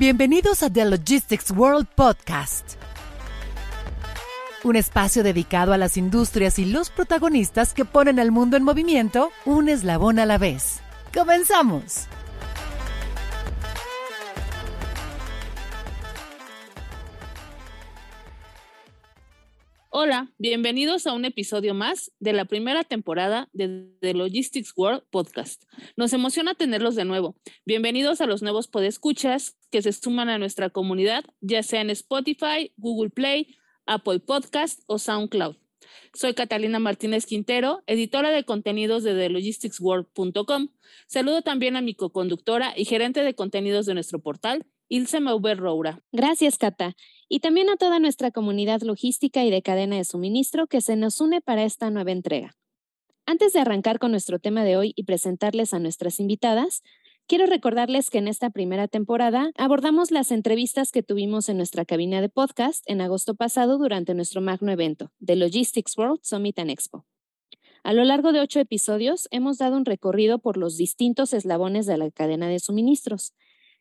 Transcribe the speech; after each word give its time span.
Bienvenidos 0.00 0.62
a 0.62 0.70
The 0.70 0.86
Logistics 0.86 1.50
World 1.50 1.86
Podcast, 1.94 2.76
un 4.64 4.76
espacio 4.76 5.22
dedicado 5.22 5.74
a 5.74 5.76
las 5.76 5.98
industrias 5.98 6.58
y 6.58 6.64
los 6.64 6.88
protagonistas 6.88 7.74
que 7.74 7.84
ponen 7.84 8.18
al 8.18 8.30
mundo 8.30 8.56
en 8.56 8.64
movimiento 8.64 9.30
un 9.44 9.68
eslabón 9.68 10.18
a 10.18 10.24
la 10.24 10.38
vez. 10.38 10.80
¡Comenzamos! 11.12 12.06
Hola, 20.02 20.32
bienvenidos 20.38 21.06
a 21.06 21.12
un 21.12 21.26
episodio 21.26 21.74
más 21.74 22.10
de 22.20 22.32
la 22.32 22.46
primera 22.46 22.84
temporada 22.84 23.50
de 23.52 23.86
The 24.00 24.14
Logistics 24.14 24.72
World 24.74 25.02
Podcast. 25.10 25.64
Nos 25.94 26.14
emociona 26.14 26.54
tenerlos 26.54 26.94
de 26.94 27.04
nuevo. 27.04 27.36
Bienvenidos 27.66 28.22
a 28.22 28.26
los 28.26 28.40
nuevos 28.40 28.66
podescuchas 28.66 29.58
que 29.70 29.82
se 29.82 29.92
suman 29.92 30.30
a 30.30 30.38
nuestra 30.38 30.70
comunidad, 30.70 31.24
ya 31.42 31.62
sea 31.62 31.82
en 31.82 31.90
Spotify, 31.90 32.72
Google 32.78 33.10
Play, 33.10 33.58
Apple 33.84 34.20
Podcast 34.20 34.80
o 34.86 34.98
SoundCloud. 34.98 35.56
Soy 36.14 36.32
Catalina 36.32 36.78
Martínez 36.78 37.26
Quintero, 37.26 37.82
editora 37.86 38.30
de 38.30 38.44
contenidos 38.44 39.02
de 39.02 39.12
TheLogisticsWorld.com. 39.12 40.68
Saludo 41.08 41.42
también 41.42 41.76
a 41.76 41.82
mi 41.82 41.94
coconductora 41.94 42.72
y 42.74 42.86
gerente 42.86 43.22
de 43.22 43.34
contenidos 43.34 43.84
de 43.84 43.92
nuestro 43.92 44.18
portal, 44.18 44.64
Ilse 44.92 45.20
Mauber 45.20 45.56
Roura. 45.56 46.02
Gracias, 46.10 46.58
Cata. 46.58 46.96
Y 47.28 47.38
también 47.38 47.70
a 47.70 47.76
toda 47.76 48.00
nuestra 48.00 48.32
comunidad 48.32 48.82
logística 48.82 49.44
y 49.44 49.50
de 49.50 49.62
cadena 49.62 49.96
de 49.96 50.04
suministro 50.04 50.66
que 50.66 50.80
se 50.80 50.96
nos 50.96 51.20
une 51.20 51.40
para 51.40 51.62
esta 51.62 51.90
nueva 51.90 52.10
entrega. 52.10 52.56
Antes 53.24 53.52
de 53.52 53.60
arrancar 53.60 54.00
con 54.00 54.10
nuestro 54.10 54.40
tema 54.40 54.64
de 54.64 54.76
hoy 54.76 54.92
y 54.96 55.04
presentarles 55.04 55.74
a 55.74 55.78
nuestras 55.78 56.18
invitadas, 56.18 56.82
quiero 57.28 57.46
recordarles 57.46 58.10
que 58.10 58.18
en 58.18 58.26
esta 58.26 58.50
primera 58.50 58.88
temporada 58.88 59.52
abordamos 59.56 60.10
las 60.10 60.32
entrevistas 60.32 60.90
que 60.90 61.04
tuvimos 61.04 61.48
en 61.48 61.56
nuestra 61.56 61.84
cabina 61.84 62.20
de 62.20 62.28
podcast 62.28 62.82
en 62.86 63.00
agosto 63.00 63.36
pasado 63.36 63.78
durante 63.78 64.14
nuestro 64.14 64.40
magno 64.40 64.72
evento, 64.72 65.12
The 65.24 65.36
Logistics 65.36 65.96
World 65.96 66.18
Summit 66.24 66.58
and 66.58 66.70
Expo. 66.70 67.06
A 67.84 67.92
lo 67.92 68.02
largo 68.02 68.32
de 68.32 68.40
ocho 68.40 68.58
episodios 68.58 69.28
hemos 69.30 69.58
dado 69.58 69.76
un 69.76 69.84
recorrido 69.84 70.40
por 70.40 70.56
los 70.56 70.76
distintos 70.76 71.32
eslabones 71.32 71.86
de 71.86 71.96
la 71.96 72.10
cadena 72.10 72.48
de 72.48 72.58
suministros, 72.58 73.34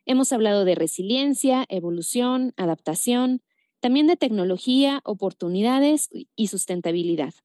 Hemos 0.10 0.34
hablado 0.34 0.66
de 0.66 0.74
resiliencia, 0.74 1.68
evolución, 1.70 2.52
adaptación, 2.58 3.44
también 3.80 4.08
de 4.08 4.16
tecnología, 4.16 5.02
oportunidades 5.04 6.10
y 6.36 6.48
sustentabilidad. 6.48 7.36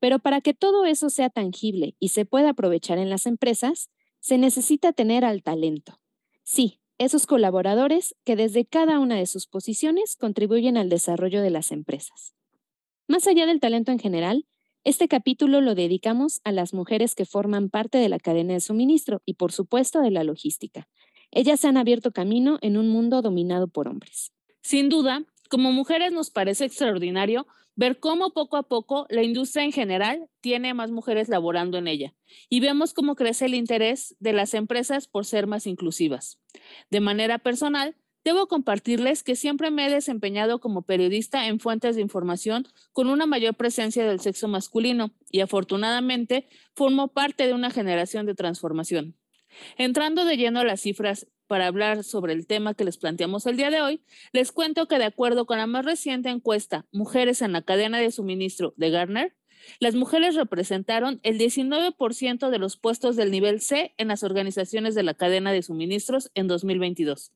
Pero 0.00 0.18
para 0.18 0.40
que 0.40 0.52
todo 0.52 0.86
eso 0.86 1.08
sea 1.08 1.30
tangible 1.30 1.94
y 2.00 2.08
se 2.08 2.24
pueda 2.24 2.50
aprovechar 2.50 2.98
en 2.98 3.10
las 3.10 3.26
empresas, 3.26 3.90
se 4.18 4.38
necesita 4.38 4.92
tener 4.92 5.24
al 5.24 5.44
talento. 5.44 6.00
Sí, 6.42 6.80
esos 6.98 7.26
colaboradores 7.26 8.16
que 8.24 8.34
desde 8.34 8.66
cada 8.66 8.98
una 8.98 9.14
de 9.14 9.26
sus 9.26 9.46
posiciones 9.46 10.16
contribuyen 10.16 10.76
al 10.78 10.88
desarrollo 10.88 11.42
de 11.42 11.50
las 11.50 11.70
empresas. 11.70 12.34
Más 13.06 13.28
allá 13.28 13.46
del 13.46 13.60
talento 13.60 13.92
en 13.92 14.00
general, 14.00 14.48
este 14.82 15.06
capítulo 15.06 15.60
lo 15.60 15.76
dedicamos 15.76 16.40
a 16.42 16.50
las 16.50 16.74
mujeres 16.74 17.14
que 17.14 17.24
forman 17.24 17.70
parte 17.70 17.98
de 17.98 18.08
la 18.08 18.18
cadena 18.18 18.54
de 18.54 18.60
suministro 18.60 19.22
y 19.24 19.34
por 19.34 19.52
supuesto 19.52 20.00
de 20.00 20.10
la 20.10 20.24
logística, 20.24 20.88
ellas 21.30 21.64
han 21.64 21.76
abierto 21.76 22.12
camino 22.12 22.58
en 22.62 22.76
un 22.76 22.88
mundo 22.88 23.22
dominado 23.22 23.68
por 23.68 23.88
hombres. 23.88 24.32
Sin 24.62 24.88
duda, 24.88 25.24
como 25.48 25.72
mujeres 25.72 26.12
nos 26.12 26.30
parece 26.30 26.64
extraordinario 26.64 27.46
ver 27.76 27.98
cómo 27.98 28.32
poco 28.32 28.56
a 28.56 28.62
poco 28.62 29.06
la 29.08 29.22
industria 29.22 29.64
en 29.64 29.72
general 29.72 30.28
tiene 30.40 30.74
más 30.74 30.90
mujeres 30.90 31.28
laborando 31.28 31.78
en 31.78 31.88
ella 31.88 32.14
y 32.48 32.60
vemos 32.60 32.92
cómo 32.92 33.16
crece 33.16 33.46
el 33.46 33.54
interés 33.54 34.16
de 34.20 34.32
las 34.32 34.54
empresas 34.54 35.08
por 35.08 35.24
ser 35.24 35.46
más 35.46 35.66
inclusivas. 35.66 36.38
De 36.90 37.00
manera 37.00 37.38
personal, 37.38 37.96
debo 38.22 38.48
compartirles 38.48 39.22
que 39.22 39.34
siempre 39.34 39.70
me 39.70 39.86
he 39.86 39.90
desempeñado 39.90 40.60
como 40.60 40.82
periodista 40.82 41.46
en 41.46 41.58
fuentes 41.58 41.96
de 41.96 42.02
información 42.02 42.68
con 42.92 43.08
una 43.08 43.26
mayor 43.26 43.54
presencia 43.54 44.06
del 44.06 44.20
sexo 44.20 44.46
masculino 44.46 45.12
y 45.30 45.40
afortunadamente 45.40 46.48
formo 46.74 47.08
parte 47.08 47.46
de 47.46 47.54
una 47.54 47.70
generación 47.70 48.26
de 48.26 48.34
transformación. 48.34 49.16
Entrando 49.76 50.24
de 50.24 50.36
lleno 50.36 50.60
a 50.60 50.64
las 50.64 50.80
cifras 50.80 51.26
para 51.46 51.66
hablar 51.66 52.04
sobre 52.04 52.32
el 52.32 52.46
tema 52.46 52.74
que 52.74 52.84
les 52.84 52.98
planteamos 52.98 53.46
el 53.46 53.56
día 53.56 53.70
de 53.70 53.80
hoy, 53.80 54.02
les 54.32 54.52
cuento 54.52 54.86
que 54.86 54.98
de 54.98 55.04
acuerdo 55.04 55.46
con 55.46 55.58
la 55.58 55.66
más 55.66 55.84
reciente 55.84 56.28
encuesta 56.28 56.86
Mujeres 56.92 57.42
en 57.42 57.52
la 57.52 57.62
cadena 57.62 57.98
de 57.98 58.10
suministro 58.10 58.72
de 58.76 58.90
Gartner, 58.90 59.34
las 59.78 59.94
mujeres 59.94 60.34
representaron 60.34 61.20
el 61.22 61.38
19% 61.38 62.50
de 62.50 62.58
los 62.58 62.76
puestos 62.76 63.16
del 63.16 63.30
nivel 63.30 63.60
C 63.60 63.94
en 63.98 64.08
las 64.08 64.22
organizaciones 64.22 64.94
de 64.94 65.02
la 65.02 65.14
cadena 65.14 65.52
de 65.52 65.62
suministros 65.62 66.30
en 66.34 66.48
2022. 66.48 67.32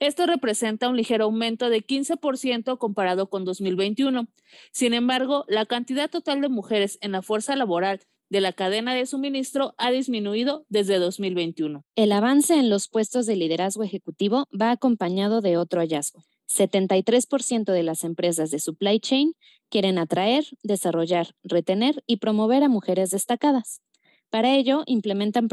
Esto 0.00 0.26
representa 0.26 0.88
un 0.88 0.96
ligero 0.96 1.24
aumento 1.24 1.70
de 1.70 1.84
15% 1.84 2.76
comparado 2.78 3.30
con 3.30 3.44
2021. 3.44 4.26
Sin 4.72 4.94
embargo, 4.94 5.44
la 5.46 5.66
cantidad 5.66 6.10
total 6.10 6.40
de 6.40 6.48
mujeres 6.48 6.98
en 7.02 7.12
la 7.12 7.22
fuerza 7.22 7.54
laboral 7.54 8.00
de 8.32 8.40
la 8.40 8.54
cadena 8.54 8.94
de 8.94 9.04
suministro 9.04 9.74
ha 9.76 9.90
disminuido 9.90 10.64
desde 10.70 10.98
2021. 10.98 11.84
El 11.96 12.12
avance 12.12 12.54
en 12.54 12.70
los 12.70 12.88
puestos 12.88 13.26
de 13.26 13.36
liderazgo 13.36 13.82
ejecutivo 13.82 14.48
va 14.58 14.70
acompañado 14.70 15.42
de 15.42 15.58
otro 15.58 15.82
hallazgo. 15.82 16.24
73% 16.48 17.72
de 17.72 17.82
las 17.82 18.04
empresas 18.04 18.50
de 18.50 18.58
supply 18.58 19.00
chain 19.00 19.34
quieren 19.68 19.98
atraer, 19.98 20.46
desarrollar, 20.62 21.34
retener 21.44 22.02
y 22.06 22.16
promover 22.16 22.62
a 22.62 22.70
mujeres 22.70 23.10
destacadas. 23.10 23.82
Para 24.30 24.56
ello, 24.56 24.82
implementan 24.86 25.48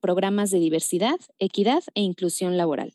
programas 0.00 0.50
de 0.50 0.58
diversidad, 0.58 1.20
equidad 1.38 1.82
e 1.94 2.00
inclusión 2.00 2.56
laboral. 2.56 2.94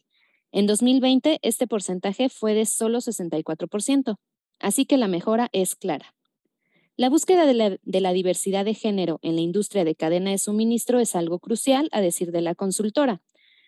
En 0.52 0.66
2020, 0.66 1.38
este 1.44 1.68
porcentaje 1.68 2.30
fue 2.30 2.56
de 2.56 2.66
solo 2.66 3.02
64%, 3.02 4.18
así 4.60 4.88
que 4.88 4.98
la 4.98 5.08
mejora 5.08 5.50
es 5.52 5.76
clara. 5.76 6.17
La 6.98 7.10
búsqueda 7.10 7.46
de 7.46 8.02
la, 8.02 8.14
diversidad 8.14 8.66
de 8.66 8.74
género 8.74 9.20
en 9.22 9.36
la 9.36 9.42
industria 9.42 9.86
de 9.86 9.94
cadena 9.94 10.32
de 10.32 10.40
suministro 10.40 11.00
es 11.00 11.16
algo 11.16 11.38
crucial, 11.38 11.90
a 11.92 12.02
decir 12.02 12.32
de 12.32 12.42
la 12.42 12.56
consultora, 12.56 13.22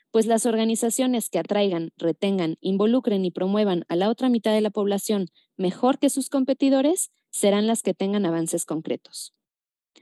pues 0.10 0.26
las 0.26 0.48
organizaciones 0.48 1.30
que 1.30 1.38
atraigan, 1.38 1.92
retengan, 1.96 2.58
involucren 2.60 3.24
y 3.26 3.30
promuevan 3.30 3.86
a 3.88 3.96
la 3.96 4.10
otra 4.10 4.30
mitad 4.30 4.52
de 4.52 4.62
la 4.62 4.72
población 4.72 5.28
mejor 5.58 6.00
que 6.00 6.10
sus 6.10 6.28
competidores 6.28 7.12
serán 7.30 7.68
las 7.68 7.84
que 7.84 7.94
tengan 7.94 8.26
avances 8.26 8.66
concretos. 8.66 9.36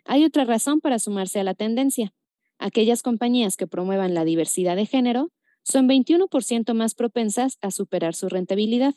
Hay 0.05 0.23
otra 0.23 0.45
razón 0.45 0.79
para 0.79 0.97
sumarse 0.97 1.41
a 1.41 1.43
la 1.43 1.53
tendencia. 1.53 2.13
Aquellas 2.59 3.03
compañías 3.03 3.57
que 3.57 3.67
promuevan 3.67 4.13
la 4.13 4.23
diversidad 4.23 4.77
de 4.77 4.85
género 4.85 5.33
son 5.63 5.89
21% 5.89 6.73
más 6.73 6.95
propensas 6.95 7.57
a 7.59 7.71
superar 7.71 8.15
su 8.15 8.29
rentabilidad 8.29 8.95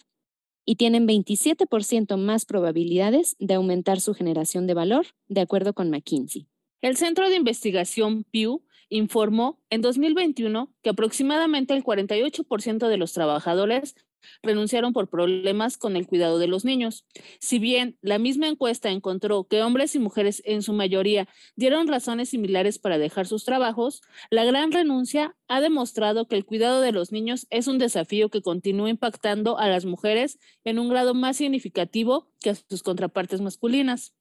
y 0.65 0.76
tienen 0.76 1.06
27% 1.06 2.16
más 2.16 2.44
probabilidades 2.44 3.37
de 3.38 3.54
aumentar 3.54 4.00
su 4.00 4.15
generación 4.15 4.66
de 4.66 4.75
valor, 4.75 5.06
de 5.28 5.41
acuerdo 5.41 5.75
con 5.75 5.91
McKinsey. 5.91 6.47
El 6.81 6.97
Centro 6.97 7.28
de 7.28 7.37
Investigación 7.37 8.25
Pew 8.25 8.62
informó 8.88 9.60
en 9.71 9.82
2021 9.82 10.75
que 10.82 10.91
aproximadamente 10.91 11.75
el 11.75 11.84
48% 11.84 12.88
de 12.88 12.97
los 12.97 13.12
trabajadores 13.12 13.94
renunciaron 14.42 14.92
por 14.92 15.08
problemas 15.08 15.76
con 15.76 15.97
el 15.97 16.06
cuidado 16.06 16.38
de 16.38 16.47
los 16.47 16.64
niños. 16.64 17.06
Si 17.41 17.58
bien 17.58 17.98
la 18.03 18.19
misma 18.19 18.48
encuesta 18.48 18.91
encontró 18.91 19.44
que 19.44 19.62
hombres 19.62 19.94
y 19.94 19.98
mujeres 19.98 20.42
en 20.44 20.62
su 20.62 20.72
mayoría 20.72 21.28
dieron 21.56 21.88
razones 21.88 22.30
similares 22.30 22.78
para 22.78 22.98
dejar 22.98 23.26
sus 23.26 23.44
trabajos, 23.44 24.03
la 24.30 24.44
gran 24.44 24.72
renuncia 24.72 25.36
ha 25.48 25.60
demostrado 25.60 26.28
que 26.28 26.36
el 26.36 26.44
cuidado 26.44 26.80
de 26.80 26.92
los 26.92 27.12
niños 27.12 27.47
es 27.50 27.66
un 27.66 27.78
desafío 27.78 28.30
que 28.30 28.42
continúa 28.42 28.91
impactando 28.91 29.59
a 29.59 29.69
las 29.69 29.84
mujeres 29.84 30.38
en 30.64 30.78
un 30.78 30.88
grado 30.88 31.14
más 31.14 31.36
significativo 31.36 32.28
que 32.41 32.50
a 32.50 32.54
sus 32.54 32.82
contrapartes 32.82 33.41
masculinas. 33.41 34.14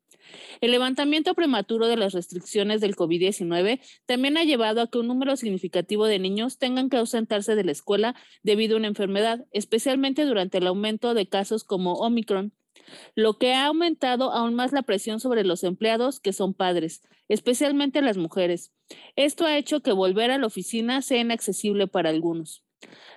El 0.61 0.71
levantamiento 0.71 1.33
prematuro 1.33 1.87
de 1.87 1.97
las 1.97 2.13
restricciones 2.13 2.81
del 2.81 2.95
COVID-19 2.95 3.79
también 4.05 4.37
ha 4.37 4.43
llevado 4.43 4.81
a 4.81 4.87
que 4.89 4.97
un 4.97 5.07
número 5.07 5.35
significativo 5.35 6.05
de 6.05 6.19
niños 6.19 6.57
tengan 6.57 6.89
que 6.89 6.97
ausentarse 6.97 7.55
de 7.55 7.63
la 7.63 7.71
escuela 7.71 8.15
debido 8.43 8.75
a 8.75 8.79
una 8.79 8.87
enfermedad, 8.87 9.45
especialmente 9.51 10.25
durante 10.25 10.57
el 10.57 10.67
aumento 10.67 11.13
de 11.13 11.27
casos 11.27 11.63
como 11.63 11.93
Omicron, 11.93 12.53
lo 13.15 13.37
que 13.37 13.53
ha 13.53 13.65
aumentado 13.65 14.31
aún 14.31 14.55
más 14.55 14.71
la 14.71 14.83
presión 14.83 15.19
sobre 15.19 15.43
los 15.43 15.63
empleados 15.63 16.19
que 16.19 16.33
son 16.33 16.53
padres, 16.53 17.01
especialmente 17.27 18.01
las 18.01 18.17
mujeres. 18.17 18.71
Esto 19.15 19.45
ha 19.45 19.57
hecho 19.57 19.81
que 19.81 19.91
volver 19.91 20.31
a 20.31 20.37
la 20.37 20.47
oficina 20.47 21.01
sea 21.01 21.19
inaccesible 21.19 21.87
para 21.87 22.09
algunos. 22.09 22.63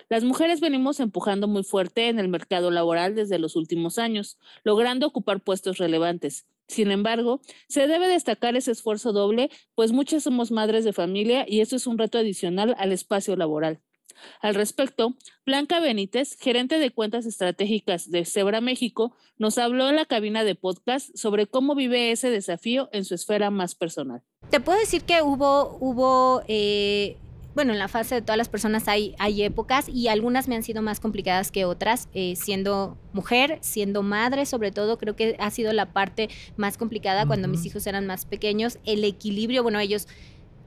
Las 0.09 0.23
mujeres 0.23 0.59
venimos 0.59 0.99
empujando 0.99 1.47
muy 1.47 1.63
fuerte 1.63 2.09
en 2.09 2.19
el 2.19 2.27
mercado 2.27 2.69
laboral 2.69 3.15
desde 3.15 3.39
los 3.39 3.55
últimos 3.55 3.97
años, 3.97 4.37
logrando 4.63 5.07
ocupar 5.07 5.41
puestos 5.41 5.77
relevantes. 5.77 6.45
Sin 6.67 6.91
embargo, 6.91 7.41
se 7.67 7.87
debe 7.87 8.07
destacar 8.07 8.55
ese 8.55 8.71
esfuerzo 8.71 9.11
doble, 9.11 9.49
pues 9.75 9.91
muchas 9.91 10.23
somos 10.23 10.51
madres 10.51 10.85
de 10.85 10.93
familia 10.93 11.45
y 11.47 11.61
eso 11.61 11.75
es 11.75 11.87
un 11.87 11.97
reto 11.97 12.17
adicional 12.17 12.75
al 12.77 12.91
espacio 12.91 13.35
laboral. 13.35 13.81
Al 14.41 14.55
respecto, 14.55 15.15
Blanca 15.45 15.79
Benítez, 15.79 16.37
gerente 16.39 16.79
de 16.79 16.91
cuentas 16.91 17.25
estratégicas 17.25 18.09
de 18.09 18.25
Cebra 18.25 18.61
México, 18.61 19.15
nos 19.37 19.57
habló 19.57 19.89
en 19.89 19.95
la 19.95 20.05
cabina 20.05 20.43
de 20.43 20.55
podcast 20.55 21.15
sobre 21.15 21.47
cómo 21.47 21.75
vive 21.75 22.11
ese 22.11 22.29
desafío 22.29 22.89
en 22.91 23.05
su 23.05 23.15
esfera 23.15 23.49
más 23.49 23.75
personal. 23.75 24.21
Te 24.49 24.59
puedo 24.59 24.79
decir 24.79 25.03
que 25.03 25.21
hubo, 25.21 25.77
hubo 25.79 26.43
eh, 26.47 27.17
bueno, 27.55 27.73
en 27.73 27.79
la 27.79 27.87
fase 27.87 28.15
de 28.15 28.21
todas 28.21 28.37
las 28.37 28.49
personas 28.49 28.87
hay, 28.87 29.15
hay 29.19 29.43
épocas 29.43 29.87
y 29.87 30.07
algunas 30.07 30.47
me 30.47 30.55
han 30.55 30.63
sido 30.63 30.81
más 30.81 30.99
complicadas 30.99 31.51
que 31.51 31.65
otras, 31.65 32.09
eh, 32.13 32.35
siendo 32.35 32.97
mujer, 33.13 33.59
siendo 33.61 34.01
madre, 34.01 34.45
sobre 34.45 34.71
todo, 34.71 34.97
creo 34.97 35.15
que 35.15 35.35
ha 35.39 35.51
sido 35.51 35.71
la 35.71 35.93
parte 35.93 36.29
más 36.57 36.77
complicada 36.77 37.25
cuando 37.25 37.47
mis 37.47 37.65
hijos 37.65 37.85
eran 37.85 38.07
más 38.07 38.25
pequeños, 38.25 38.79
el 38.85 39.03
equilibrio, 39.03 39.61
bueno, 39.61 39.79
ellos 39.79 40.07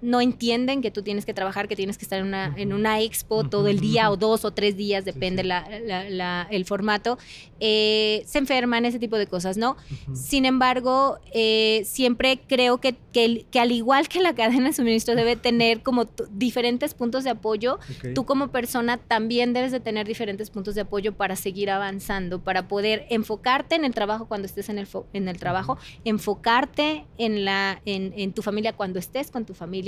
no 0.02 0.20
entienden 0.20 0.82
que 0.82 0.90
tú 0.90 1.02
tienes 1.02 1.24
que 1.24 1.32
trabajar, 1.32 1.68
que 1.68 1.76
tienes 1.76 1.96
que 1.96 2.04
estar 2.04 2.20
en 2.20 2.26
una, 2.26 2.54
en 2.56 2.72
una 2.72 3.00
expo 3.00 3.48
todo 3.48 3.68
el 3.68 3.80
día 3.80 4.10
o 4.10 4.16
dos 4.16 4.44
o 4.44 4.52
tres 4.52 4.76
días, 4.76 5.04
depende 5.04 5.42
La, 5.42 6.46
el 6.50 6.64
formato, 6.64 7.18
eh, 7.60 8.22
se 8.26 8.38
enferman, 8.38 8.84
ese 8.84 8.98
tipo 8.98 9.16
de 9.16 9.26
cosas, 9.26 9.56
¿no? 9.56 9.76
Sin 10.12 10.44
embargo, 10.44 11.18
eh, 11.32 11.82
siempre 11.86 12.40
creo 12.46 12.78
que, 12.78 12.94
que, 13.12 13.46
al 13.58 13.72
igual 13.72 14.08
que 14.08 14.20
la 14.20 14.34
cadena 14.34 14.66
de 14.66 14.72
suministro 14.74 15.14
debe 15.14 15.36
tener 15.36 15.82
como 15.82 16.06
diferentes 16.30 16.92
puntos 16.92 17.24
de 17.24 17.30
apoyo, 17.30 17.78
tú 18.14 18.26
como 18.26 18.48
persona 18.48 18.98
también 18.98 19.54
debes 19.54 19.72
de 19.72 19.80
tener 19.80 20.06
diferentes 20.06 20.50
puntos 20.50 20.74
de 20.74 20.82
apoyo 20.82 21.14
para 21.14 21.36
seguir 21.36 21.70
avanzando, 21.70 22.40
para 22.42 22.68
poder 22.68 23.06
enfocarte 23.08 23.74
en 23.74 23.84
el 23.84 23.94
trabajo 23.94 24.26
cuando 24.26 24.46
estés 24.46 24.68
en 24.68 24.78
el, 24.78 24.88
en 25.14 25.28
el 25.28 25.38
trabajo, 25.38 25.78
enfocarte 26.04 27.06
en, 27.16 27.44
la, 27.44 27.80
en, 27.86 28.12
en 28.16 28.32
tu 28.32 28.42
familia 28.42 28.74
cuando 28.74 28.98
estés 28.98 29.30
con 29.30 29.46
tu 29.46 29.54
familia 29.54 29.85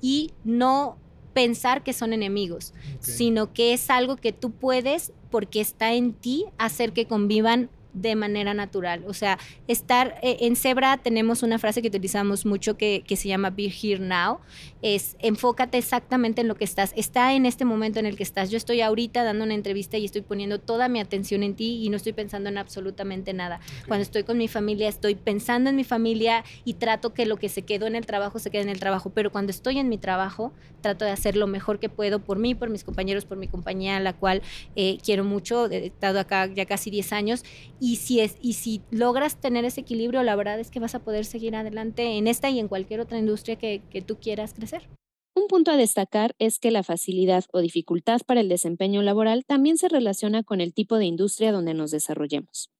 y 0.00 0.32
no 0.44 0.96
pensar 1.34 1.84
que 1.84 1.92
son 1.92 2.12
enemigos, 2.12 2.74
sino 3.00 3.52
que 3.52 3.72
es 3.72 3.90
algo 3.90 4.16
que 4.16 4.32
tú 4.32 4.50
puedes, 4.50 5.12
porque 5.30 5.60
está 5.60 5.92
en 5.94 6.12
ti, 6.12 6.46
hacer 6.58 6.92
que 6.92 7.06
convivan 7.06 7.70
de 7.92 8.14
manera 8.16 8.54
natural. 8.54 9.04
O 9.06 9.14
sea, 9.14 9.38
estar 9.66 10.18
eh, 10.22 10.38
en 10.40 10.56
Zebra 10.56 10.98
tenemos 10.98 11.42
una 11.42 11.58
frase 11.58 11.82
que 11.82 11.88
utilizamos 11.88 12.46
mucho 12.46 12.76
que, 12.76 13.02
que, 13.06 13.16
se 13.16 13.28
llama 13.28 13.50
Be 13.50 13.64
Here 13.64 14.00
Now. 14.00 14.38
Es 14.82 15.16
enfócate 15.20 15.78
exactamente 15.78 16.42
en 16.42 16.48
lo 16.48 16.54
que 16.54 16.64
estás. 16.64 16.92
Está 16.96 17.34
en 17.34 17.46
este 17.46 17.64
momento 17.64 17.98
en 17.98 18.06
el 18.06 18.16
que 18.16 18.22
estás. 18.22 18.50
Yo 18.50 18.56
estoy 18.56 18.80
ahorita 18.80 19.24
dando 19.24 19.44
una 19.44 19.54
entrevista 19.54 19.96
y 19.98 20.04
estoy 20.04 20.22
poniendo 20.22 20.60
toda 20.60 20.88
mi 20.88 21.00
atención 21.00 21.42
en 21.42 21.54
ti 21.54 21.80
y 21.82 21.88
no 21.88 21.96
estoy 21.96 22.12
pensando 22.12 22.48
en 22.48 22.58
absolutamente 22.58 23.32
nada. 23.32 23.60
Cuando 23.86 24.02
estoy 24.02 24.22
con 24.22 24.38
mi 24.38 24.48
familia, 24.48 24.88
estoy 24.88 25.14
pensando 25.14 25.70
en 25.70 25.76
mi 25.76 25.84
familia 25.84 26.44
y 26.64 26.74
trato 26.74 27.14
que 27.14 27.26
lo 27.26 27.36
que 27.36 27.48
se 27.48 27.62
quedó 27.62 27.86
en 27.86 27.96
el 27.96 28.06
trabajo 28.06 28.38
se 28.38 28.50
quede 28.50 28.62
en 28.62 28.68
el 28.68 28.80
trabajo. 28.80 29.10
Pero 29.10 29.32
cuando 29.32 29.50
estoy 29.50 29.78
en 29.78 29.88
mi 29.88 29.98
trabajo, 29.98 30.52
trato 30.80 31.04
de 31.04 31.10
hacer 31.10 31.36
lo 31.36 31.46
mejor 31.46 31.78
que 31.78 31.88
puedo 31.88 32.20
por 32.20 32.38
mí, 32.38 32.54
por 32.54 32.70
mis 32.70 32.84
compañeros, 32.84 33.24
por 33.24 33.38
mi 33.38 33.48
compañía, 33.48 33.98
la 34.00 34.12
cual 34.12 34.42
eh, 34.76 34.98
quiero 35.04 35.24
mucho. 35.24 35.70
He 35.70 35.86
estado 35.86 36.20
acá 36.20 36.46
ya 36.46 36.66
casi 36.66 36.90
10 36.90 37.12
años 37.12 37.44
y 37.80 37.96
si, 37.96 38.20
es, 38.20 38.36
y 38.40 38.54
si 38.54 38.82
logras 38.90 39.40
tener 39.40 39.64
ese 39.64 39.82
equilibrio, 39.82 40.22
la 40.22 40.36
verdad 40.36 40.58
es 40.60 40.70
que 40.70 40.80
vas 40.80 40.94
a 40.94 41.04
poder 41.04 41.24
seguir 41.24 41.54
adelante 41.56 42.16
en 42.16 42.26
esta 42.26 42.50
y 42.50 42.58
en 42.58 42.68
cualquier 42.68 43.00
otra 43.00 43.18
industria 43.18 43.56
que, 43.56 43.82
que 43.90 44.02
tú 44.02 44.16
quieras 44.16 44.54
crecer. 44.54 44.88
Un 45.34 45.46
punto 45.46 45.70
a 45.70 45.76
destacar 45.76 46.34
es 46.38 46.58
que 46.58 46.70
la 46.70 46.82
facilidad 46.82 47.44
o 47.52 47.60
dificultad 47.60 48.20
para 48.26 48.40
el 48.40 48.48
desempeño 48.48 49.02
laboral 49.02 49.44
también 49.44 49.78
se 49.78 49.88
relaciona 49.88 50.42
con 50.42 50.60
el 50.60 50.74
tipo 50.74 50.96
de 50.96 51.04
industria 51.04 51.52
donde 51.52 51.74
nos 51.74 51.90
desarrollemos. 51.90 52.70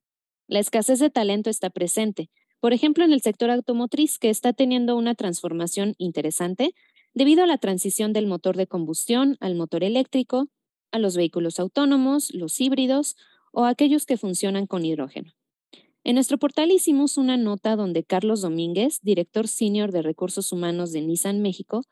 La 0.49 0.59
escasez 0.59 0.99
de 0.99 1.11
talento 1.11 1.51
está 1.51 1.71
presente, 1.71 2.31
por 2.61 2.73
ejemplo, 2.73 3.05
en 3.05 3.13
el 3.13 3.21
sector 3.21 3.51
automotriz, 3.51 4.19
que 4.19 4.31
está 4.31 4.53
teniendo 4.53 4.97
una 4.97 5.15
transformación 5.15 5.95
interesante 5.99 6.75
debido 7.15 7.45
a 7.45 7.47
la 7.47 7.59
transición 7.59 8.13
del 8.13 8.27
motor 8.27 8.57
de 8.57 8.67
combustión 8.67 9.37
al 9.41 9.55
motor 9.55 9.85
eléctrico, 9.85 10.49
a 10.91 10.99
los 10.99 11.17
vehículos 11.17 11.61
autónomos, 11.61 12.33
los 12.35 12.61
híbridos 12.61 13.17
o 13.53 13.65
aquellos 13.65 14.07
que 14.07 14.17
funcionan 14.17 14.67
con 14.67 14.85
hidrógeno. 14.85 15.33
En 16.05 16.15
nuestro 16.15 16.39
portal 16.39 16.71
hicimos 16.71 17.19
una 17.19 17.37
nota 17.37 17.77
donde 17.77 18.05
Carlos 18.05 18.41
Domínguez, 18.41 19.01
director 19.03 19.49
senior 19.49 19.93
de 19.93 20.03
recursos 20.03 20.53
humanos 20.53 20.93
de 20.93 21.03
Nissan 21.03 21.43
México, 21.43 21.83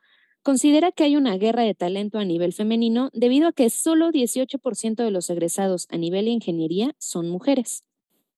considera 0.43 0.93
que 0.93 1.05
hay 1.05 1.17
una 1.17 1.37
guerra 1.37 1.65
de 1.65 1.75
talento 1.75 2.19
a 2.19 2.25
nivel 2.25 2.53
femenino 2.53 3.11
debido 3.13 3.49
a 3.49 3.53
que 3.53 3.69
solo 3.69 4.11
18% 4.11 5.05
de 5.05 5.11
los 5.11 5.29
egresados 5.29 5.87
a 5.91 5.97
nivel 5.97 6.27
de 6.27 6.31
ingeniería 6.31 6.95
son 6.99 7.29
mujeres. 7.29 7.85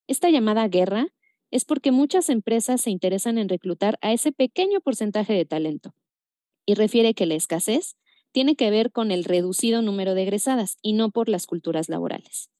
Esta 0.06 0.30
llamada 0.30 0.66
guerra 0.68 1.08
es 1.50 1.64
porque 1.64 1.92
muchas 1.92 2.30
empresas 2.30 2.80
se 2.80 2.90
interesan 2.90 3.38
en 3.38 3.48
reclutar 3.48 3.98
a 4.00 4.12
ese 4.12 4.32
pequeño 4.32 4.80
porcentaje 4.80 5.34
de 5.34 5.44
talento 5.44 5.94
y 6.66 6.74
refiere 6.74 7.14
que 7.14 7.26
la 7.26 7.34
escasez 7.34 7.96
tiene 8.32 8.56
que 8.56 8.70
ver 8.70 8.90
con 8.90 9.10
el 9.10 9.24
reducido 9.24 9.82
número 9.82 10.14
de 10.14 10.22
egresadas 10.22 10.78
y 10.82 10.94
no 10.94 11.10
por 11.10 11.28
las 11.28 11.46
culturas 11.46 11.88
laborales. 11.88 12.50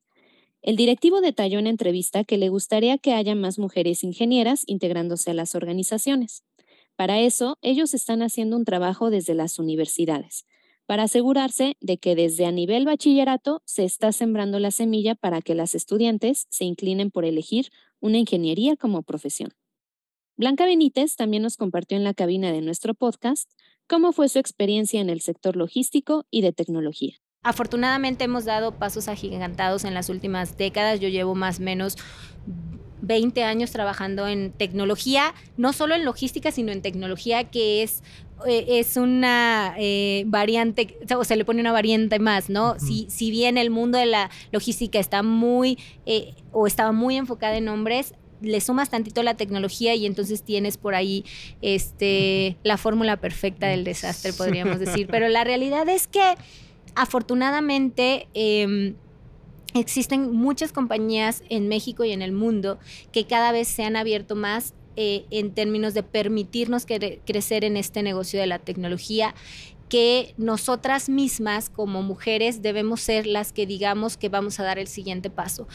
El 0.63 0.77
directivo 0.77 1.21
detalló 1.21 1.59
en 1.59 1.67
entrevista 1.67 2.25
que 2.25 2.37
le 2.37 2.49
gustaría 2.49 2.99
que 2.99 3.13
haya 3.13 3.35
más 3.35 3.59
mujeres 3.59 4.03
ingenieras 4.03 4.65
integrándose 4.67 5.31
a 5.31 5.35
las 5.35 5.55
organizaciones. 5.55 6.43
Para 6.97 7.21
eso, 7.21 7.59
ellos 7.63 7.95
están 7.95 8.23
haciendo 8.23 8.57
un 8.57 8.65
trabajo 8.65 9.11
desde 9.11 9.35
las 9.35 9.61
universidades, 9.61 10.47
para 10.87 11.05
asegurarse 11.05 11.77
de 11.81 11.99
que 11.99 12.17
desde 12.17 12.45
a 12.45 12.51
nivel 12.51 12.87
bachillerato 12.87 13.63
se 13.67 13.85
está 13.85 14.11
sembrando 14.11 14.59
la 14.59 14.73
semilla 14.73 15.15
para 15.15 15.41
que 15.41 15.55
las 15.55 15.77
estudiantes 15.77 16.47
se 16.51 16.65
inclinen 16.65 17.13
por 17.13 17.25
elegir 17.25 17.71
una 18.01 18.19
ingeniería 18.19 18.75
como 18.75 19.03
profesión. 19.03 19.53
Blanca 20.37 20.65
Benítez 20.65 21.15
también 21.15 21.43
nos 21.43 21.57
compartió 21.57 21.97
en 21.97 22.05
la 22.05 22.15
cabina 22.15 22.53
de 22.53 22.63
nuestro 22.63 22.95
podcast 22.95 23.51
cómo 23.87 24.13
fue 24.13 24.29
su 24.29 24.39
experiencia 24.39 25.01
en 25.01 25.11
el 25.11 25.21
sector 25.21 25.57
logístico 25.57 26.27
y 26.31 26.43
de 26.43 26.53
tecnología. 26.53 27.21
Afortunadamente 27.49 28.25
hemos 28.25 28.45
dado 28.45 28.73
pasos 28.73 29.09
agigantados 29.09 29.85
en 29.85 29.95
las 29.95 30.09
últimas 30.09 30.57
décadas. 30.57 31.01
Yo 31.01 31.09
llevo 31.09 31.35
más 31.35 31.61
o 31.61 31.63
menos 31.63 31.97
20 33.01 33.45
años 33.45 33.71
trabajando 33.71 34.27
en 34.27 34.53
tecnología, 34.53 35.35
no 35.57 35.73
solo 35.73 35.95
en 35.95 36.05
logística, 36.05 36.51
sino 36.51 36.73
en 36.73 36.83
tecnología 36.83 37.45
que 37.45 37.83
es 37.83 38.03
eh, 38.47 38.67
es 38.69 38.97
una 38.97 39.75
eh, 39.79 40.25
variante, 40.27 40.99
o 41.17 41.25
se 41.25 41.37
le 41.37 41.45
pone 41.45 41.61
una 41.61 41.73
variante 41.73 42.19
más, 42.19 42.51
¿no? 42.51 42.79
si, 42.79 43.07
si 43.11 43.33
bien 43.33 43.59
el 43.59 43.71
mundo 43.71 43.99
de 43.99 44.07
la 44.07 44.31
logística 44.53 45.01
está 45.01 45.25
muy, 45.25 45.79
eh, 46.07 46.35
o 46.53 46.69
estaba 46.69 46.93
muy 46.93 47.17
enfocada 47.17 47.57
en 47.57 47.69
hombres, 47.69 48.15
le 48.41 48.61
sumas 48.61 48.91
tantito 48.91 49.25
la 49.25 49.35
tecnología 49.35 49.95
y 49.97 50.07
entonces 50.07 50.43
tienes 50.43 50.77
por 50.77 50.95
ahí 50.95 51.25
este, 51.63 52.57
la 52.63 52.77
fórmula 52.77 53.17
perfecta 53.17 53.67
del 53.67 53.83
desastre, 53.83 54.33
podríamos 54.33 54.79
decir. 54.81 55.09
Pero 55.11 55.29
la 55.29 55.43
realidad 55.43 55.89
es 55.89 56.07
que 56.07 56.37
afortunadamente 56.95 58.29
em, 58.35 58.95
existen 59.75 60.33
muchas 60.33 60.73
compañías 60.73 61.43
en 61.49 61.69
México 61.69 62.05
y 62.05 62.13
en 62.13 62.23
el 62.23 62.33
mundo 62.33 62.79
que 63.13 63.27
cada 63.27 63.53
vez 63.53 63.69
se 63.69 63.85
han 63.85 63.97
abierto 63.97 64.35
más 64.35 64.75
eh, 64.97 65.27
en 65.31 65.53
términos 65.55 65.95
de 65.95 66.03
permitirnos 66.03 66.85
crecer 67.25 67.65
en 67.65 67.77
este 67.77 68.03
negocio 68.03 68.41
de 68.41 68.47
la 68.47 68.59
tecnología 68.59 69.35
que 69.89 70.35
nosotras 70.37 71.09
mismas 71.09 71.71
como 71.71 72.03
mujeres 72.03 72.63
debemos 72.63 73.01
ser 73.01 73.27
las 73.27 73.53
que 73.53 73.67
digamos 73.67 74.17
que 74.17 74.29
vamos 74.29 74.61
a 74.61 74.65
dar 74.65 74.79
el 74.79 74.87
siguiente 74.87 75.31
paso. 75.31 75.67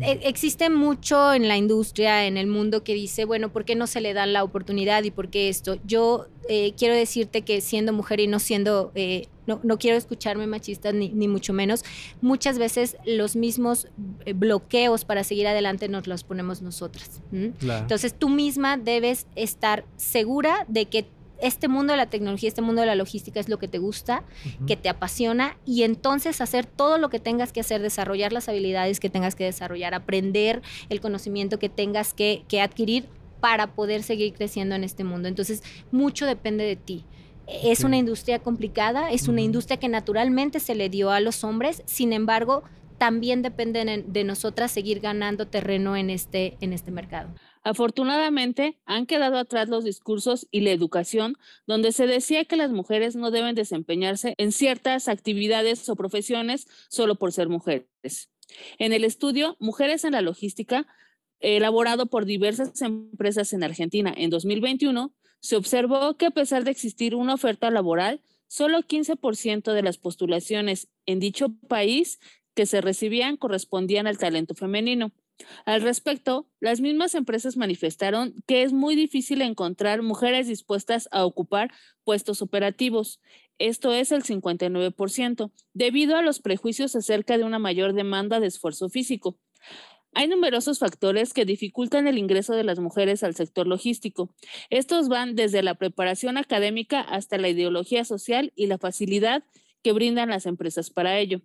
E, 0.00 0.20
existe 0.24 0.70
mucho 0.70 1.32
en 1.32 1.48
la 1.48 1.56
industria, 1.56 2.26
en 2.26 2.36
el 2.36 2.46
mundo, 2.46 2.84
que 2.84 2.94
dice, 2.94 3.24
bueno, 3.24 3.52
¿por 3.52 3.64
qué 3.64 3.74
no 3.74 3.86
se 3.86 4.00
le 4.00 4.12
da 4.12 4.26
la 4.26 4.44
oportunidad 4.44 5.02
y 5.04 5.10
por 5.10 5.30
qué 5.30 5.48
esto? 5.48 5.78
Yo 5.86 6.26
eh, 6.48 6.74
quiero 6.76 6.94
decirte 6.94 7.42
que 7.42 7.60
siendo 7.60 7.92
mujer 7.92 8.20
y 8.20 8.26
no 8.26 8.38
siendo, 8.38 8.92
eh, 8.94 9.28
no, 9.46 9.60
no, 9.62 9.78
quiero 9.78 9.96
escucharme 9.96 10.46
machista 10.46 10.92
ni, 10.92 11.08
ni, 11.10 11.28
mucho 11.28 11.52
menos, 11.52 11.84
muchas 12.20 12.58
veces 12.58 12.96
los 13.04 13.36
mismos 13.36 13.88
eh, 14.24 14.32
bloqueos 14.32 15.04
para 15.04 15.24
seguir 15.24 15.46
adelante 15.46 15.88
nos 15.88 16.06
los 16.06 16.24
ponemos 16.24 16.62
nosotras. 16.62 17.20
Entonces 17.32 18.14
tú 18.14 18.28
misma 18.28 18.76
debes 18.76 19.26
estar 19.34 19.84
segura 19.96 20.64
de 20.68 20.86
que 20.86 21.06
este 21.40 21.68
mundo 21.68 21.92
de 21.92 21.96
la 21.96 22.06
tecnología, 22.06 22.48
este 22.48 22.62
mundo 22.62 22.80
de 22.80 22.86
la 22.86 22.94
logística 22.94 23.40
es 23.40 23.48
lo 23.48 23.58
que 23.58 23.68
te 23.68 23.78
gusta, 23.78 24.22
que 24.66 24.76
te 24.76 24.88
apasiona 24.88 25.56
y 25.66 25.82
entonces 25.82 26.40
hacer 26.40 26.64
todo 26.64 26.98
lo 26.98 27.10
que 27.10 27.18
tengas 27.18 27.52
que 27.52 27.60
hacer, 27.60 27.82
desarrollar 27.82 28.32
las 28.32 28.48
habilidades 28.48 29.00
que 29.00 29.10
tengas 29.10 29.34
que 29.34 29.44
desarrollar, 29.44 29.94
aprender 29.94 30.62
el 30.88 31.00
conocimiento 31.00 31.58
que 31.58 31.68
tengas 31.68 32.14
que, 32.14 32.44
adquirir 32.62 33.08
para 33.40 33.74
poder 33.74 34.02
seguir 34.02 34.32
creciendo 34.32 34.74
en 34.74 34.84
este 34.84 35.04
mundo. 35.04 35.28
Entonces, 35.28 35.62
mucho 35.90 36.24
depende 36.24 36.64
de 36.64 36.76
ti. 36.76 37.04
Es 37.46 37.84
una 37.84 37.96
industria 37.96 38.38
complicada, 38.38 39.10
es 39.10 39.28
una 39.28 39.42
industria 39.42 39.78
que 39.78 39.88
naturalmente 39.88 40.60
se 40.60 40.74
le 40.74 40.88
dio 40.88 41.10
a 41.10 41.20
los 41.20 41.44
hombres, 41.44 41.82
sin 41.86 42.12
embargo, 42.12 42.62
también 42.98 43.42
depende 43.42 44.04
de 44.06 44.24
nosotras 44.24 44.70
seguir 44.70 45.00
ganando 45.00 45.46
terreno 45.46 45.96
en 45.96 46.10
este, 46.10 46.56
en 46.60 46.72
este 46.72 46.90
mercado. 46.90 47.34
Afortunadamente, 47.62 48.78
han 48.84 49.06
quedado 49.06 49.38
atrás 49.38 49.68
los 49.68 49.84
discursos 49.84 50.46
y 50.50 50.60
la 50.60 50.70
educación 50.70 51.36
donde 51.66 51.92
se 51.92 52.06
decía 52.06 52.44
que 52.44 52.56
las 52.56 52.70
mujeres 52.70 53.16
no 53.16 53.30
deben 53.30 53.54
desempeñarse 53.54 54.34
en 54.36 54.52
ciertas 54.52 55.08
actividades 55.08 55.88
o 55.88 55.96
profesiones 55.96 56.68
solo 56.88 57.16
por 57.16 57.32
ser 57.32 57.48
mujeres. 57.48 58.30
En 58.78 58.92
el 58.92 59.04
estudio 59.04 59.56
Mujeres 59.60 60.04
en 60.04 60.12
la 60.12 60.20
Logística, 60.20 60.86
elaborado 61.40 62.06
por 62.06 62.26
diversas 62.26 62.80
empresas 62.82 63.52
en 63.52 63.64
Argentina 63.64 64.12
en 64.16 64.30
2021, 64.30 65.14
se 65.44 65.56
observó 65.56 66.16
que 66.16 66.24
a 66.24 66.30
pesar 66.30 66.64
de 66.64 66.70
existir 66.70 67.14
una 67.14 67.34
oferta 67.34 67.70
laboral, 67.70 68.22
solo 68.48 68.78
15% 68.78 69.74
de 69.74 69.82
las 69.82 69.98
postulaciones 69.98 70.88
en 71.04 71.20
dicho 71.20 71.50
país 71.68 72.18
que 72.54 72.64
se 72.64 72.80
recibían 72.80 73.36
correspondían 73.36 74.06
al 74.06 74.16
talento 74.16 74.54
femenino. 74.54 75.12
Al 75.66 75.82
respecto, 75.82 76.48
las 76.60 76.80
mismas 76.80 77.14
empresas 77.14 77.58
manifestaron 77.58 78.42
que 78.46 78.62
es 78.62 78.72
muy 78.72 78.96
difícil 78.96 79.42
encontrar 79.42 80.00
mujeres 80.00 80.48
dispuestas 80.48 81.10
a 81.12 81.26
ocupar 81.26 81.70
puestos 82.04 82.40
operativos. 82.40 83.20
esto 83.58 83.92
es 83.92 84.12
el 84.12 84.22
59%, 84.22 85.50
debido 85.74 86.16
a 86.16 86.22
los 86.22 86.40
prejuicios 86.40 86.96
acerca 86.96 87.36
de 87.36 87.44
una 87.44 87.58
mayor 87.58 87.92
demanda 87.92 88.40
de 88.40 88.46
esfuerzo 88.46 88.88
físico. 88.88 89.38
Hay 90.14 90.28
numerosos 90.28 90.78
factores 90.78 91.32
que 91.32 91.44
dificultan 91.44 92.06
el 92.06 92.18
ingreso 92.18 92.54
de 92.54 92.64
las 92.64 92.78
mujeres 92.78 93.22
al 93.24 93.34
sector 93.34 93.66
logístico. 93.66 94.32
Estos 94.70 95.08
van 95.08 95.34
desde 95.34 95.62
la 95.62 95.74
preparación 95.74 96.36
académica 96.36 97.00
hasta 97.00 97.36
la 97.36 97.48
ideología 97.48 98.04
social 98.04 98.52
y 98.54 98.66
la 98.66 98.78
facilidad 98.78 99.44
que 99.82 99.92
brindan 99.92 100.30
las 100.30 100.46
empresas 100.46 100.90
para 100.90 101.18
ello. 101.18 101.42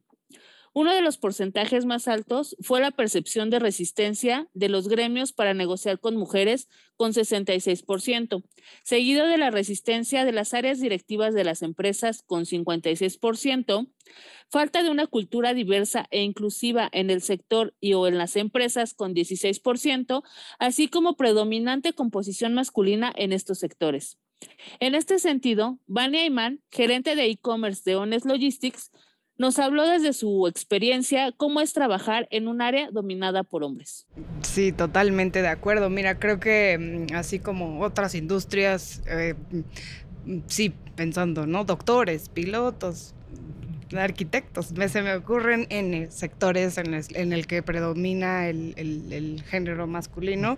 Uno 0.73 0.93
de 0.93 1.01
los 1.01 1.17
porcentajes 1.17 1.85
más 1.85 2.07
altos 2.07 2.55
fue 2.61 2.79
la 2.79 2.91
percepción 2.91 3.49
de 3.49 3.59
resistencia 3.59 4.47
de 4.53 4.69
los 4.69 4.87
gremios 4.87 5.33
para 5.33 5.53
negociar 5.53 5.99
con 5.99 6.15
mujeres 6.15 6.69
con 6.95 7.13
66%, 7.13 8.43
seguido 8.83 9.27
de 9.27 9.37
la 9.37 9.51
resistencia 9.51 10.25
de 10.25 10.31
las 10.31 10.53
áreas 10.53 10.79
directivas 10.79 11.33
de 11.33 11.43
las 11.43 11.61
empresas 11.61 12.23
con 12.23 12.45
56%, 12.45 13.89
falta 14.49 14.83
de 14.83 14.89
una 14.89 15.07
cultura 15.07 15.53
diversa 15.53 16.07
e 16.11 16.23
inclusiva 16.23 16.89
en 16.91 17.09
el 17.09 17.21
sector 17.21 17.73
y 17.79 17.93
o 17.93 18.07
en 18.07 18.17
las 18.17 18.35
empresas 18.35 18.93
con 18.93 19.15
16%, 19.15 20.23
así 20.59 20.87
como 20.87 21.15
predominante 21.15 21.93
composición 21.93 22.53
masculina 22.53 23.11
en 23.15 23.33
estos 23.33 23.59
sectores. 23.59 24.17
En 24.79 24.95
este 24.95 25.19
sentido, 25.19 25.79
Vania 25.87 26.25
Iman, 26.25 26.61
gerente 26.71 27.15
de 27.15 27.25
e-commerce 27.25 27.81
de 27.85 27.95
Honest 27.95 28.25
Logistics, 28.25 28.91
nos 29.39 29.57
habló 29.57 29.87
desde 29.87 30.13
su 30.13 30.47
experiencia 30.47 31.31
cómo 31.31 31.61
es 31.61 31.73
trabajar 31.73 32.27
en 32.29 32.47
un 32.47 32.61
área 32.61 32.91
dominada 32.91 33.43
por 33.43 33.63
hombres. 33.63 34.05
Sí, 34.41 34.73
totalmente 34.73 35.41
de 35.41 35.47
acuerdo. 35.47 35.89
Mira, 35.89 36.19
creo 36.19 36.39
que 36.39 37.07
mm, 37.09 37.15
así 37.15 37.39
como 37.39 37.81
otras 37.81 38.13
industrias, 38.15 39.01
eh, 39.07 39.35
mm, 40.25 40.39
sí, 40.47 40.73
pensando, 40.95 41.47
¿no? 41.47 41.63
Doctores, 41.63 42.27
pilotos, 42.27 43.15
arquitectos. 43.97 44.67
se 44.67 45.01
me 45.01 45.15
ocurren 45.15 45.65
en 45.69 46.11
sectores 46.11 46.77
en, 46.77 47.33
el 47.33 47.47
que 47.47 47.63
predomina 47.63 48.47
el, 48.47 49.43
género 49.49 49.87
masculino. 49.87 50.57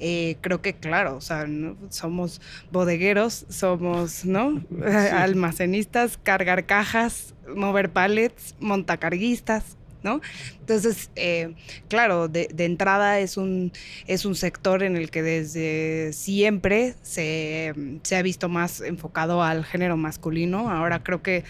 Eh, 0.00 0.36
creo 0.40 0.62
que, 0.62 0.74
claro, 0.74 1.16
o 1.16 1.20
sea, 1.20 1.46
somos 1.90 2.40
bodegueros, 2.70 3.46
somos, 3.48 4.24
¿no? 4.24 4.62
Almacenistas, 5.12 6.18
cargar 6.22 6.66
cajas, 6.66 7.34
mover 7.54 7.90
pallets, 7.90 8.54
montacarguistas, 8.60 9.76
¿no? 10.02 10.20
Entonces, 10.60 11.10
eh, 11.16 11.54
claro, 11.88 12.28
de, 12.28 12.48
entrada 12.58 13.20
es 13.20 13.36
un, 13.36 13.72
es 14.06 14.24
un 14.24 14.34
sector 14.34 14.82
en 14.82 14.96
el 14.96 15.10
que 15.10 15.22
desde 15.22 16.12
siempre 16.12 16.94
se, 17.02 17.74
se, 18.02 18.16
ha 18.16 18.22
visto 18.22 18.48
más 18.48 18.80
enfocado 18.80 19.42
al 19.42 19.64
género 19.64 19.96
masculino. 19.96 20.70
Ahora 20.70 21.02
creo 21.02 21.22
que 21.22 21.44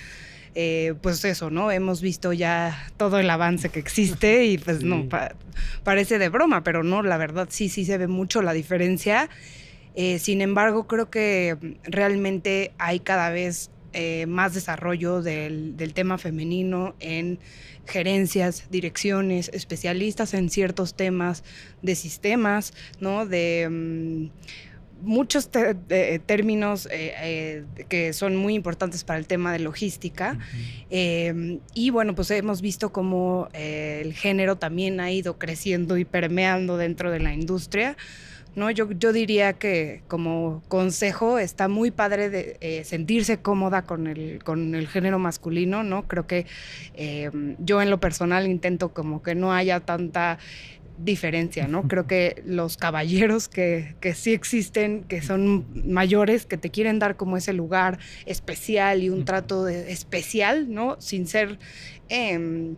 eh, 0.55 0.95
pues 1.01 1.25
eso, 1.25 1.51
¿no? 1.51 1.71
Hemos 1.71 2.03
visto 2.03 2.33
ya 2.33 2.91
todo 2.97 3.19
el 3.19 3.31
avance 3.31 3.71
que 3.71 3.81
existe 3.81 4.45
y 4.45 4.59
pues 4.59 4.83
no, 4.83 5.09
parece 5.83 6.19
de 6.19 6.29
broma, 6.29 6.63
pero 6.63 6.83
no, 6.83 7.03
la 7.03 7.17
verdad 7.17 7.49
sí, 7.51 7.69
sí 7.69 7.85
se 7.85 7.97
ve 7.99 8.07
mucho 8.07 8.43
la 8.43 8.53
diferencia. 8.53 9.31
Eh, 9.95 10.19
sin 10.19 10.41
embargo, 10.41 10.87
creo 10.87 11.11
que 11.11 11.77
realmente 11.85 12.73
hay 12.79 13.01
cada 13.01 13.31
vez 13.31 13.71
eh, 13.95 14.27
más 14.27 14.55
desarrollo 14.55 15.23
del, 15.23 15.77
del, 15.77 15.93
tema 15.93 16.17
femenino 16.17 16.95
en 16.99 17.39
gerencias, 17.87 18.65
direcciones, 18.71 19.51
especialistas 19.53 20.33
en 20.33 20.49
ciertos 20.49 20.95
temas 20.95 21.45
de 21.83 21.95
sistemas, 21.95 22.75
¿no? 23.01 23.27
De... 23.27 23.69
Mm, 23.71 24.31
muchos 25.03 25.51
términos 25.51 26.87
eh, 26.87 27.15
eh, 27.21 27.65
que 27.89 28.13
son 28.13 28.37
muy 28.37 28.55
importantes 28.55 29.05
para 29.05 29.19
el 29.19 29.27
tema 29.27 29.53
de 29.53 29.59
logística. 29.59 30.39
Em, 30.91 31.61
y 31.75 31.91
bueno, 31.91 32.15
pues 32.15 32.31
hemos 32.31 32.61
visto 32.63 32.93
cómo 32.93 33.49
eh, 33.53 34.01
el 34.05 34.15
género 34.15 34.57
también 34.57 35.01
ha 35.01 35.11
ido 35.11 35.39
creciendo 35.39 35.97
y 35.99 36.05
permeando 36.05 36.77
dentro 36.77 37.11
de 37.11 37.21
la 37.21 37.35
industria. 37.35 37.97
¿no? 38.55 38.71
Yo, 38.71 38.91
yo 38.93 39.15
diría 39.15 39.55
que 39.55 40.03
como 40.09 40.63
consejo 40.69 41.39
está 41.39 41.69
muy 41.69 41.91
padre 41.91 42.29
de 42.29 42.83
sentirse 42.85 43.39
cómoda 43.39 43.83
con 43.83 44.07
el, 44.07 44.45
con 44.45 44.75
el 44.75 44.89
género 44.89 45.19
masculino, 45.19 45.83
¿no? 45.85 46.07
Creo 46.07 46.27
que 46.27 46.45
em, 46.93 47.57
yo 47.59 47.81
en 47.81 47.89
lo 47.89 47.99
personal 47.99 48.47
intento 48.47 48.93
como 48.93 49.23
que 49.23 49.35
no 49.35 49.55
haya 49.55 49.81
tanta 49.81 50.39
diferencia, 51.05 51.69
¿no? 51.69 51.89
Creo 51.89 52.07
que 52.07 52.43
los 52.47 52.77
caballeros 52.77 53.49
que, 53.49 53.95
que, 54.01 54.15
sí 54.15 54.33
existen, 54.33 55.05
que 55.05 55.23
son 55.23 55.67
mayores, 55.87 56.47
que 56.47 56.57
te 56.57 56.71
quieren 56.71 56.99
dar 56.99 57.17
como 57.17 57.37
ese 57.37 57.53
lugar 57.53 57.99
especial 58.27 59.03
y 59.03 59.11
un 59.11 59.25
trato 59.25 59.69
especial, 59.69 60.73
¿no? 60.73 61.01
Sin 61.01 61.27
ser 61.27 61.59
em, 62.09 62.77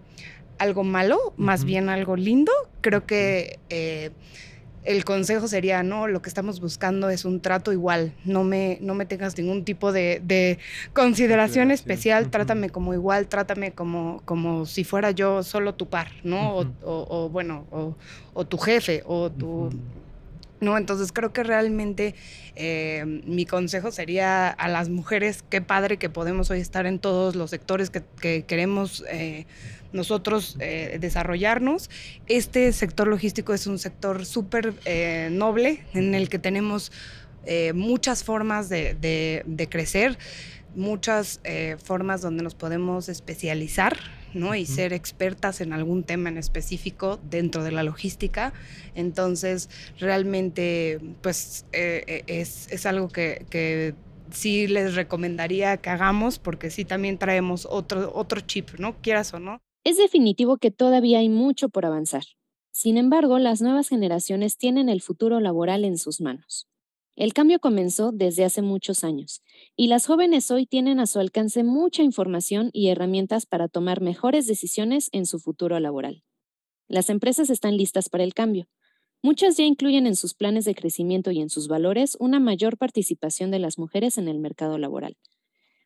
algo 0.58 0.84
malo, 0.84 1.34
más 1.36 1.64
bien 1.64 1.88
algo 1.88 2.16
lindo, 2.16 2.52
creo 2.80 3.06
que... 3.06 3.58
Eh, 3.70 4.10
el 4.84 5.04
consejo 5.04 5.48
sería, 5.48 5.82
no, 5.82 6.06
lo 6.06 6.22
que 6.22 6.28
estamos 6.28 6.60
buscando 6.60 7.08
es 7.08 7.24
un 7.24 7.40
trato 7.40 7.72
igual, 7.72 8.12
no 8.24 8.44
me, 8.44 8.78
no 8.80 8.94
me 8.94 9.06
tengas 9.06 9.36
ningún 9.36 9.64
tipo 9.64 9.92
de, 9.92 10.58
consideración 10.92 11.70
especial, 11.70 12.30
trátame 12.30 12.70
como 12.70 12.94
igual, 12.94 13.26
trátame 13.26 13.72
como, 13.72 14.20
como 14.24 14.66
si 14.66 14.84
fuera 14.84 15.10
yo 15.10 15.42
solo 15.42 15.74
tu 15.74 15.86
par, 15.86 16.08
¿no? 16.22 16.74
o, 16.82 17.28
bueno, 17.30 17.66
o, 18.34 18.44
tu 18.44 18.58
jefe, 18.58 19.02
o 19.06 19.30
tu... 19.30 19.70
¿no? 20.60 20.78
Entonces 20.78 21.12
creo 21.12 21.32
que 21.32 21.42
realmente 21.42 22.14
eh, 22.56 23.04
mi 23.26 23.46
consejo 23.46 23.90
sería 23.90 24.48
a 24.48 24.68
las 24.68 24.88
mujeres, 24.88 25.44
qué 25.48 25.60
padre 25.60 25.96
que 25.98 26.08
podemos 26.08 26.50
hoy 26.50 26.60
estar 26.60 26.86
en 26.86 26.98
todos 26.98 27.34
los 27.34 27.50
sectores 27.50 27.90
que, 27.90 28.44
queremos 28.44 29.04
eh, 29.10 29.46
nosotros 29.92 30.56
eh, 30.60 30.98
desarrollarnos. 31.00 31.90
Este 32.26 32.72
sector 32.72 33.08
logístico 33.08 33.54
es 33.54 33.66
un 33.66 33.78
sector 33.78 34.24
súper 34.26 34.74
noble 35.30 35.84
en 35.94 36.14
el 36.14 36.28
que 36.28 36.38
tenemos 36.38 36.90
muchas 37.74 38.24
formas 38.24 38.68
de, 38.68 39.66
crecer, 39.70 40.18
muchas 40.74 41.40
formas 41.82 42.22
donde 42.22 42.42
nos 42.42 42.54
podemos 42.54 43.08
especializar. 43.08 43.96
¿no? 44.34 44.56
y 44.56 44.66
ser 44.66 44.92
expertas 44.92 45.60
en 45.60 45.72
algún 45.72 46.02
tema 46.02 46.28
en 46.28 46.38
específico 46.38 47.20
dentro 47.22 47.62
de 47.62 47.70
la 47.70 47.84
logística. 47.84 48.52
Entonces, 48.96 49.70
realmente, 50.00 50.98
pues 51.22 51.66
es, 51.70 52.66
es, 52.68 52.86
algo 52.86 53.10
que, 53.10 53.46
que 53.48 53.94
sí 54.30 54.66
les 54.66 54.94
recomendaría 54.94 55.76
que 55.76 55.90
hagamos 55.90 56.38
porque 56.38 56.70
sí 56.70 56.84
también 56.84 57.18
traemos 57.18 57.66
otro, 57.70 58.12
otro 58.14 58.40
chip, 58.40 58.70
¿no? 58.78 59.00
Quieras 59.00 59.32
o 59.34 59.38
no. 59.38 59.60
Es 59.84 59.96
definitivo 59.98 60.56
que 60.58 60.70
todavía 60.70 61.18
hay 61.18 61.28
mucho 61.28 61.68
por 61.68 61.86
avanzar. 61.86 62.24
Sin 62.70 62.96
embargo, 62.96 63.38
las 63.38 63.60
nuevas 63.60 63.88
generaciones 63.88 64.56
tienen 64.56 64.88
el 64.88 65.00
futuro 65.00 65.40
laboral 65.40 65.84
en 65.84 65.98
sus 65.98 66.20
manos. 66.20 66.66
El 67.16 67.32
cambio 67.32 67.60
comenzó 67.60 68.10
desde 68.10 68.44
hace 68.44 68.60
muchos 68.60 69.04
años, 69.04 69.42
y 69.76 69.86
las 69.86 70.06
jóvenes 70.06 70.50
hoy 70.50 70.66
tienen 70.66 70.98
a 70.98 71.06
su 71.06 71.20
alcance 71.20 71.62
mucha 71.62 72.02
información 72.02 72.70
y 72.72 72.88
herramientas 72.88 73.46
para 73.46 73.68
tomar 73.68 74.00
mejores 74.00 74.48
decisiones 74.48 75.10
en 75.12 75.24
su 75.24 75.38
futuro 75.38 75.78
laboral. 75.78 76.24
Las 76.88 77.10
empresas 77.10 77.50
están 77.50 77.76
listas 77.76 78.08
para 78.08 78.24
el 78.24 78.34
cambio. 78.34 78.66
Muchas 79.22 79.56
ya 79.56 79.64
incluyen 79.64 80.06
en 80.08 80.16
sus 80.16 80.34
planes 80.34 80.64
de 80.64 80.74
crecimiento 80.74 81.30
y 81.30 81.40
en 81.40 81.50
sus 81.50 81.68
valores 81.68 82.16
una 82.18 82.40
mayor 82.40 82.76
participación 82.76 83.52
de 83.52 83.60
las 83.60 83.78
mujeres 83.78 84.18
en 84.18 84.26
el 84.26 84.40
mercado 84.40 84.76
laboral. 84.76 85.16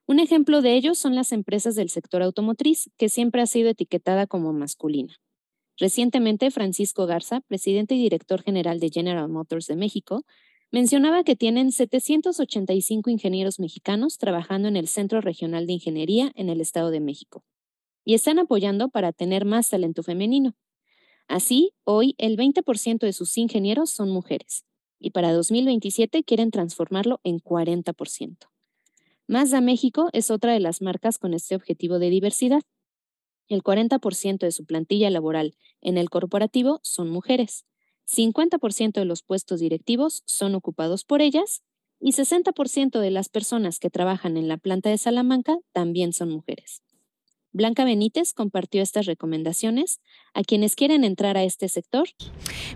Un 0.07 0.21
ejemplo 0.21 0.63
de 0.63 0.75
ello 0.75 0.95
son 0.95 1.15
las 1.15 1.33
empresas 1.33 1.75
del 1.75 1.91
sector 1.91 2.23
automotriz, 2.23 2.91
que 2.97 3.11
siempre 3.11 3.43
ha 3.43 3.47
sido 3.47 3.69
etiquetada 3.69 4.27
como 4.27 4.55
masculina. 4.55 5.21
Recientemente, 5.77 6.51
Francisco 6.51 7.07
Garza, 7.07 7.43
presidente 7.43 7.95
y 7.95 8.03
director 8.03 8.43
general 8.43 8.81
de 8.81 8.89
General 8.89 9.29
Motors 9.29 9.67
de 9.67 9.77
México, 9.77 10.25
mencionaba 10.71 11.25
que 11.25 11.37
tienen 11.37 11.73
785 11.73 13.11
ingenieros 13.11 13.59
mexicanos 13.59 14.19
trabajando 14.19 14.69
en 14.69 14.77
el 14.77 14.89
Centro 14.89 15.21
Regional 15.21 15.67
de 15.67 15.75
Ingeniería 15.75 16.33
en 16.35 16.49
el 16.49 16.61
Estado 16.61 16.91
de 16.91 17.01
México 17.01 17.45
y 18.05 18.15
están 18.15 18.39
apoyando 18.39 18.89
para 18.89 19.13
tener 19.13 19.45
más 19.45 19.71
talento 19.71 20.03
femenino. 20.03 20.55
Así, 21.27 21.75
hoy 21.85 22.15
el 22.19 22.37
20% 22.37 23.01
de 23.01 23.13
sus 23.13 23.37
ingenieros 23.37 23.91
son 23.91 24.11
mujeres 24.11 24.65
y 24.99 25.11
para 25.11 25.33
2027 25.33 26.25
quieren 26.25 26.51
transformarlo 26.51 27.21
en 27.23 27.39
40%. 27.39 28.49
Mazda 29.27 29.61
México 29.61 30.09
es 30.15 30.31
otra 30.31 30.55
de 30.55 30.61
las 30.61 30.81
marcas 30.81 31.19
con 31.19 31.35
este 31.35 31.55
objetivo 31.55 31.99
de 31.99 32.09
diversidad. 32.09 32.63
El 33.47 33.63
40% 33.63 34.39
de 34.39 34.53
su 34.53 34.65
plantilla 34.65 35.11
laboral 35.11 35.55
en 35.83 35.99
el 35.99 36.09
corporativo 36.09 36.81
son 36.83 37.11
mujeres, 37.11 37.67
50% 38.09 38.93
de 38.93 39.05
los 39.05 39.23
puestos 39.23 39.61
directivos 39.61 40.23
son 40.25 40.55
ocupados 40.55 41.05
por 41.05 41.21
ellas 41.21 41.63
y 42.01 42.13
60% 42.13 43.01
de 43.01 43.11
las 43.11 43.29
personas 43.29 43.79
que 43.79 43.91
trabajan 43.91 44.37
en 44.37 44.49
la 44.49 44.57
planta 44.57 44.89
de 44.91 44.99
Salamanca 44.99 45.59
también 45.73 46.13
son 46.13 46.31
mujeres. 46.31 46.83
Blanca 47.53 47.85
Benítez 47.85 48.35
compartió 48.35 48.83
estas 48.83 49.07
recomendaciones 49.07 50.01
a 50.33 50.43
quienes 50.43 50.77
quieren 50.77 51.03
entrar 51.03 51.37
a 51.37 51.45
este 51.45 51.69
sector. 51.69 52.09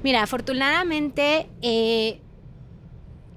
Mira, 0.02 0.22
afortunadamente 0.22 1.48
eh, 1.60 2.20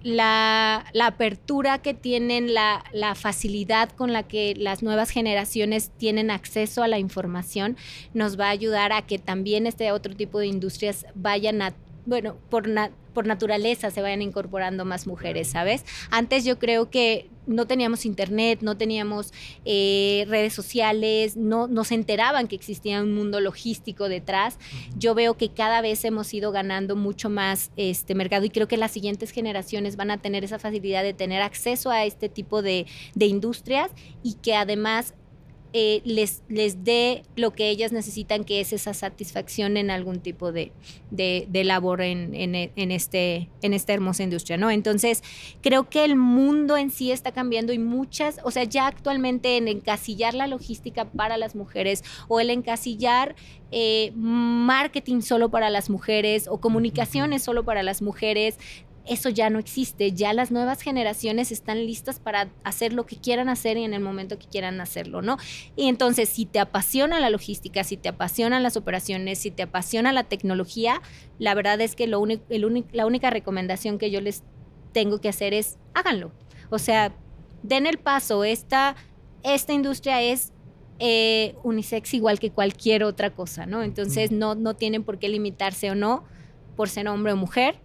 la, 0.06 0.86
apertura 1.02 1.82
que 1.82 1.94
tienen, 1.94 2.54
la, 2.54 2.84
facilidad 3.16 3.90
con 3.90 4.14
la 4.14 4.24
que 4.24 4.54
las 4.56 4.84
nuevas 4.84 5.10
generaciones 5.10 5.92
tienen 5.98 6.32
acceso 6.32 6.84
a 6.84 6.88
la 6.88 7.00
información, 7.00 7.76
nos 8.14 8.40
va 8.40 8.48
a 8.48 8.52
ayudar 8.52 8.94
a 8.94 9.02
que 9.02 9.20
también 9.20 9.68
este 9.68 9.92
otro 9.92 10.16
tipo 10.16 10.40
de 10.40 10.48
industrias 10.48 11.06
vayan 11.16 11.62
a, 11.62 11.74
bueno, 12.06 12.38
por, 12.50 12.70
por 13.14 13.26
naturaleza 13.26 13.92
se 13.92 14.02
vayan 14.02 14.22
incorporando 14.22 14.86
más 14.86 15.08
mujeres, 15.08 15.48
¿sabes? 15.48 15.86
Antes 16.12 16.46
yo 16.46 16.60
creo 16.60 16.90
que 16.90 17.30
no 17.48 17.68
teníamos 17.68 18.06
internet, 18.06 18.60
no 18.62 18.78
teníamos 18.78 19.34
eh, 19.66 20.26
redes 20.28 20.54
sociales, 20.54 21.38
no, 21.38 21.68
nos 21.68 21.92
enteraban 21.92 22.48
que 22.48 22.56
existía 22.56 23.02
un 23.02 23.14
mundo 23.14 23.40
logístico 23.40 24.10
detrás. 24.10 24.58
Yo 24.98 25.16
veo 25.16 25.36
que 25.36 25.50
cada 25.50 25.82
vez 25.82 26.06
hemos 26.06 26.34
ido 26.34 26.52
ganando 26.52 26.96
mucho 26.96 27.30
más 27.30 27.72
este 27.78 28.16
mercado 28.16 28.46
y 28.46 28.50
creo 28.50 28.68
que 28.68 28.78
las 28.78 28.92
siguientes 28.92 29.32
generaciones 29.32 29.96
van 29.96 30.12
a 30.12 30.18
tener 30.18 30.44
esa 30.44 30.60
facilidad 30.60 31.04
de 31.04 31.14
tener 31.14 31.42
acceso 31.42 31.92
a 31.92 32.06
este 32.06 32.30
tipo 32.30 32.62
de, 32.62 32.86
de 33.14 33.26
industrias 33.28 33.92
y 34.24 34.36
que 34.36 34.56
además 34.56 35.14
eh, 35.78 36.02
les, 36.06 36.42
les 36.48 36.86
dé 36.86 37.24
lo 37.36 37.52
que 37.52 37.70
ellas 37.70 37.92
necesitan, 37.92 38.46
que 38.46 38.62
es 38.62 38.72
esa 38.72 38.94
satisfacción 38.94 39.76
en 39.76 39.92
algún 39.92 40.22
tipo 40.22 40.54
de, 40.54 40.72
labor 41.52 42.02
en, 42.02 42.34
en, 42.34 42.92
este, 42.92 43.50
en 43.62 43.74
esta 43.74 43.92
hermosa 43.92 44.24
industria, 44.24 44.56
¿no? 44.56 44.72
Entonces, 44.72 45.22
creo 45.62 45.90
que 45.90 46.06
el 46.06 46.16
mundo 46.16 46.78
en 46.78 46.92
sí 46.92 47.12
está 47.12 47.34
cambiando 47.34 47.74
y 47.74 47.80
muchas, 47.80 48.40
o 48.46 48.52
sea, 48.52 48.64
ya 48.64 48.88
actualmente 48.88 49.58
en 49.58 49.68
encasillar 49.68 50.34
la 50.34 50.48
logística 50.48 51.04
para 51.12 51.36
las 51.36 51.56
mujeres 51.56 52.06
o 52.30 52.40
el 52.40 52.52
encasillar 52.52 53.36
eh, 53.72 54.14
marketing 54.16 55.20
solo 55.20 55.50
para 55.50 55.70
las 55.70 55.90
mujeres 55.90 56.48
o 56.48 56.62
comunicaciones 56.62 57.44
solo 57.44 57.66
para 57.66 57.84
las 57.84 58.02
mujeres, 58.02 58.58
eso 59.08 59.30
ya 59.30 59.50
no 59.50 59.60
existe. 59.60 60.12
Ya 60.12 60.34
las 60.34 60.52
nuevas 60.52 60.82
generaciones 60.82 61.52
están 61.52 61.86
listas 61.86 62.20
para 62.20 62.50
hacer 62.64 62.94
lo 62.94 63.06
que 63.06 63.18
quieran 63.18 63.50
hacer 63.50 63.78
y 63.78 63.84
en 63.84 63.94
el 63.94 64.02
momento 64.02 64.38
que 64.40 64.48
quieran 64.48 64.82
hacerlo, 64.82 65.22
¿no? 65.22 65.38
Y 65.76 65.88
entonces, 65.88 66.30
si 66.30 66.46
te 66.46 66.60
apasiona 66.60 67.20
la 67.20 67.30
logística, 67.30 67.84
si 67.84 67.98
te 67.98 68.10
apasionan 68.10 68.64
las 68.64 68.78
operaciones, 68.78 69.40
si 69.40 69.52
te 69.52 69.64
apasiona 69.64 70.12
la 70.12 70.24
tecnología, 70.24 71.02
la 71.40 71.54
verdad 71.54 71.80
es 71.82 71.96
que 71.96 72.08
lo 72.08 72.26
el 72.26 72.86
la 72.92 73.06
única 73.06 73.30
recomendación 73.30 73.98
que 73.98 74.12
yo 74.12 74.22
les 74.22 74.44
tengo 74.92 75.20
que 75.20 75.30
hacer 75.30 75.54
es 75.54 75.78
háganlo. 75.94 76.32
O 76.70 76.80
sea, 76.80 77.14
den 77.64 77.86
el 77.86 77.98
paso. 77.98 78.44
Esta, 78.44 78.96
esta 79.44 79.74
industria 79.74 80.22
es 80.22 80.52
eh, 81.00 81.56
unisex 81.64 82.14
igual 82.14 82.40
que 82.40 82.52
cualquier 82.52 83.04
otra 83.04 83.32
cosa, 83.32 83.66
¿no? 83.66 83.84
Entonces, 83.84 84.32
no, 84.32 84.56
no 84.56 84.76
tienen 84.76 85.04
por 85.04 85.20
qué 85.20 85.30
limitarse 85.30 85.92
o 85.92 85.96
no 85.96 86.24
por 86.76 86.90
ser 86.90 87.08
hombre 87.08 87.34
o 87.34 87.38
mujer 87.38 87.80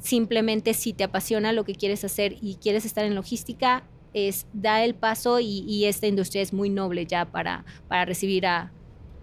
Simplemente 0.00 0.74
si 0.74 0.92
te 0.92 1.04
apasiona 1.04 1.52
lo 1.52 1.64
que 1.64 1.74
quieres 1.74 2.04
hacer 2.04 2.36
y 2.40 2.56
quieres 2.56 2.84
estar 2.84 3.04
en 3.04 3.14
logística, 3.14 3.84
es 4.12 4.46
da 4.52 4.82
el 4.82 4.94
paso 4.94 5.40
y, 5.40 5.84
esta 5.84 6.06
industria 6.06 6.42
es 6.42 6.52
muy 6.52 6.70
noble 6.70 7.06
ya 7.06 7.26
para, 7.26 7.64
para 7.88 8.06
recibir 8.06 8.46
a 8.46 8.72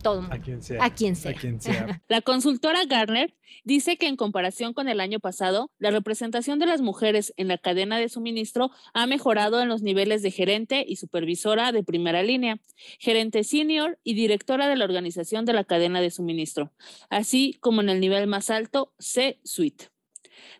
todo 0.04 0.22
mundo. 0.22 0.36
A 0.36 0.40
quien 0.40 0.62
sea. 0.62 0.84
A 0.84 0.90
quien 0.92 1.16
sea. 1.16 2.02
La 2.08 2.22
consultora 2.22 2.86
Garner 2.86 3.34
dice 3.64 3.98
que 3.98 4.08
en 4.08 4.18
comparación 4.18 4.74
con 4.74 4.88
el 4.88 5.00
año 5.00 5.20
pasado, 5.20 5.72
la 5.80 5.90
representación 5.90 6.60
de 6.60 6.68
las 6.68 6.82
mujeres 6.82 7.34
en 7.38 7.48
la 7.48 7.58
cadena 7.58 7.98
de 7.98 8.10
suministro 8.10 8.70
ha 8.94 9.08
mejorado 9.08 9.62
en 9.62 9.70
los 9.70 9.82
niveles 9.82 10.22
de 10.22 10.30
gerente 10.30 10.86
y 10.88 10.98
supervisora 10.98 11.72
de 11.72 11.84
primera 11.84 12.22
línea, 12.22 12.60
gerente 13.00 13.44
senior 13.44 13.98
y 14.04 14.14
directora 14.14 14.68
de 14.68 14.76
la 14.76 14.86
organización 14.86 15.46
de 15.46 15.54
la 15.54 15.64
cadena 15.64 16.02
de 16.02 16.12
suministro, 16.12 16.72
así 17.10 17.58
como 17.62 17.82
en 17.82 17.90
el 17.90 18.00
nivel 18.00 18.28
más 18.28 18.50
alto, 18.50 18.94
C-Suite. 19.00 19.93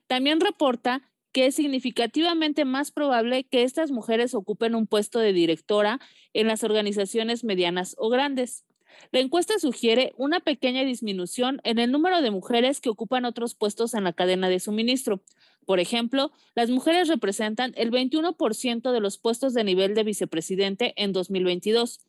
También 0.08 0.40
reporta 0.40 1.10
que 1.34 1.48
es 1.48 1.56
significativamente 1.56 2.64
más 2.64 2.92
probable 2.92 3.44
que 3.44 3.64
estas 3.64 3.92
mujeres 3.92 4.36
ocupen 4.36 4.76
un 4.76 4.88
puesto 4.88 5.20
de 5.20 5.34
directora 5.34 6.00
en 6.34 6.48
las 6.48 6.64
organizaciones 6.64 7.44
medianas 7.44 7.96
o 7.98 8.10
grandes. 8.10 8.66
La 9.12 9.20
encuesta 9.20 9.58
sugiere 9.60 10.14
una 10.18 10.40
pequeña 10.40 10.84
disminución 10.84 11.60
en 11.64 11.80
el 11.80 11.92
número 11.92 12.22
de 12.22 12.30
mujeres 12.30 12.80
que 12.80 12.90
ocupan 12.90 13.26
otros 13.26 13.56
puestos 13.56 13.96
en 13.96 14.04
la 14.04 14.14
cadena 14.14 14.50
de 14.50 14.60
suministro. 14.60 15.24
Por 15.66 15.80
ejemplo, 15.80 16.32
las 16.56 16.70
mujeres 16.70 17.08
representan 17.08 17.74
el 17.76 17.92
21% 17.92 18.92
de 18.92 19.00
los 19.00 19.18
puestos 19.18 19.54
de 19.54 19.64
nivel 19.64 19.96
de 19.96 20.04
vicepresidente 20.04 20.94
en 20.98 21.14
2022, 21.14 22.00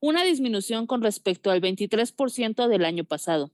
una 0.00 0.24
disminución 0.24 0.86
con 0.86 1.02
respecto 1.02 1.50
al 1.50 1.60
23% 1.60 2.66
del 2.66 2.84
año 2.84 3.04
pasado. 3.04 3.52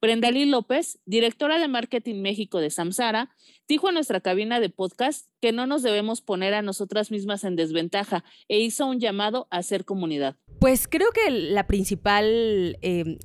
Brendalí 0.00 0.44
López, 0.44 0.98
directora 1.06 1.58
de 1.58 1.68
Marketing 1.68 2.22
México 2.22 2.60
de 2.60 2.70
Samsara, 2.70 3.30
dijo 3.66 3.88
a 3.88 3.92
nuestra 3.92 4.20
cabina 4.20 4.60
de 4.60 4.70
podcast 4.70 5.28
que 5.40 5.52
no 5.52 5.66
nos 5.66 5.82
debemos 5.82 6.20
poner 6.20 6.54
a 6.54 6.62
nosotras 6.62 7.10
mismas 7.10 7.44
en 7.44 7.56
desventaja 7.56 8.24
e 8.48 8.60
hizo 8.60 8.86
un 8.86 9.00
llamado 9.00 9.48
a 9.50 9.62
ser 9.62 9.84
comunidad. 9.84 10.36
Pues 10.60 10.86
creo 10.88 11.08
que 11.12 11.30
la 11.30 11.66
principal, 11.66 12.78
em, 12.82 13.18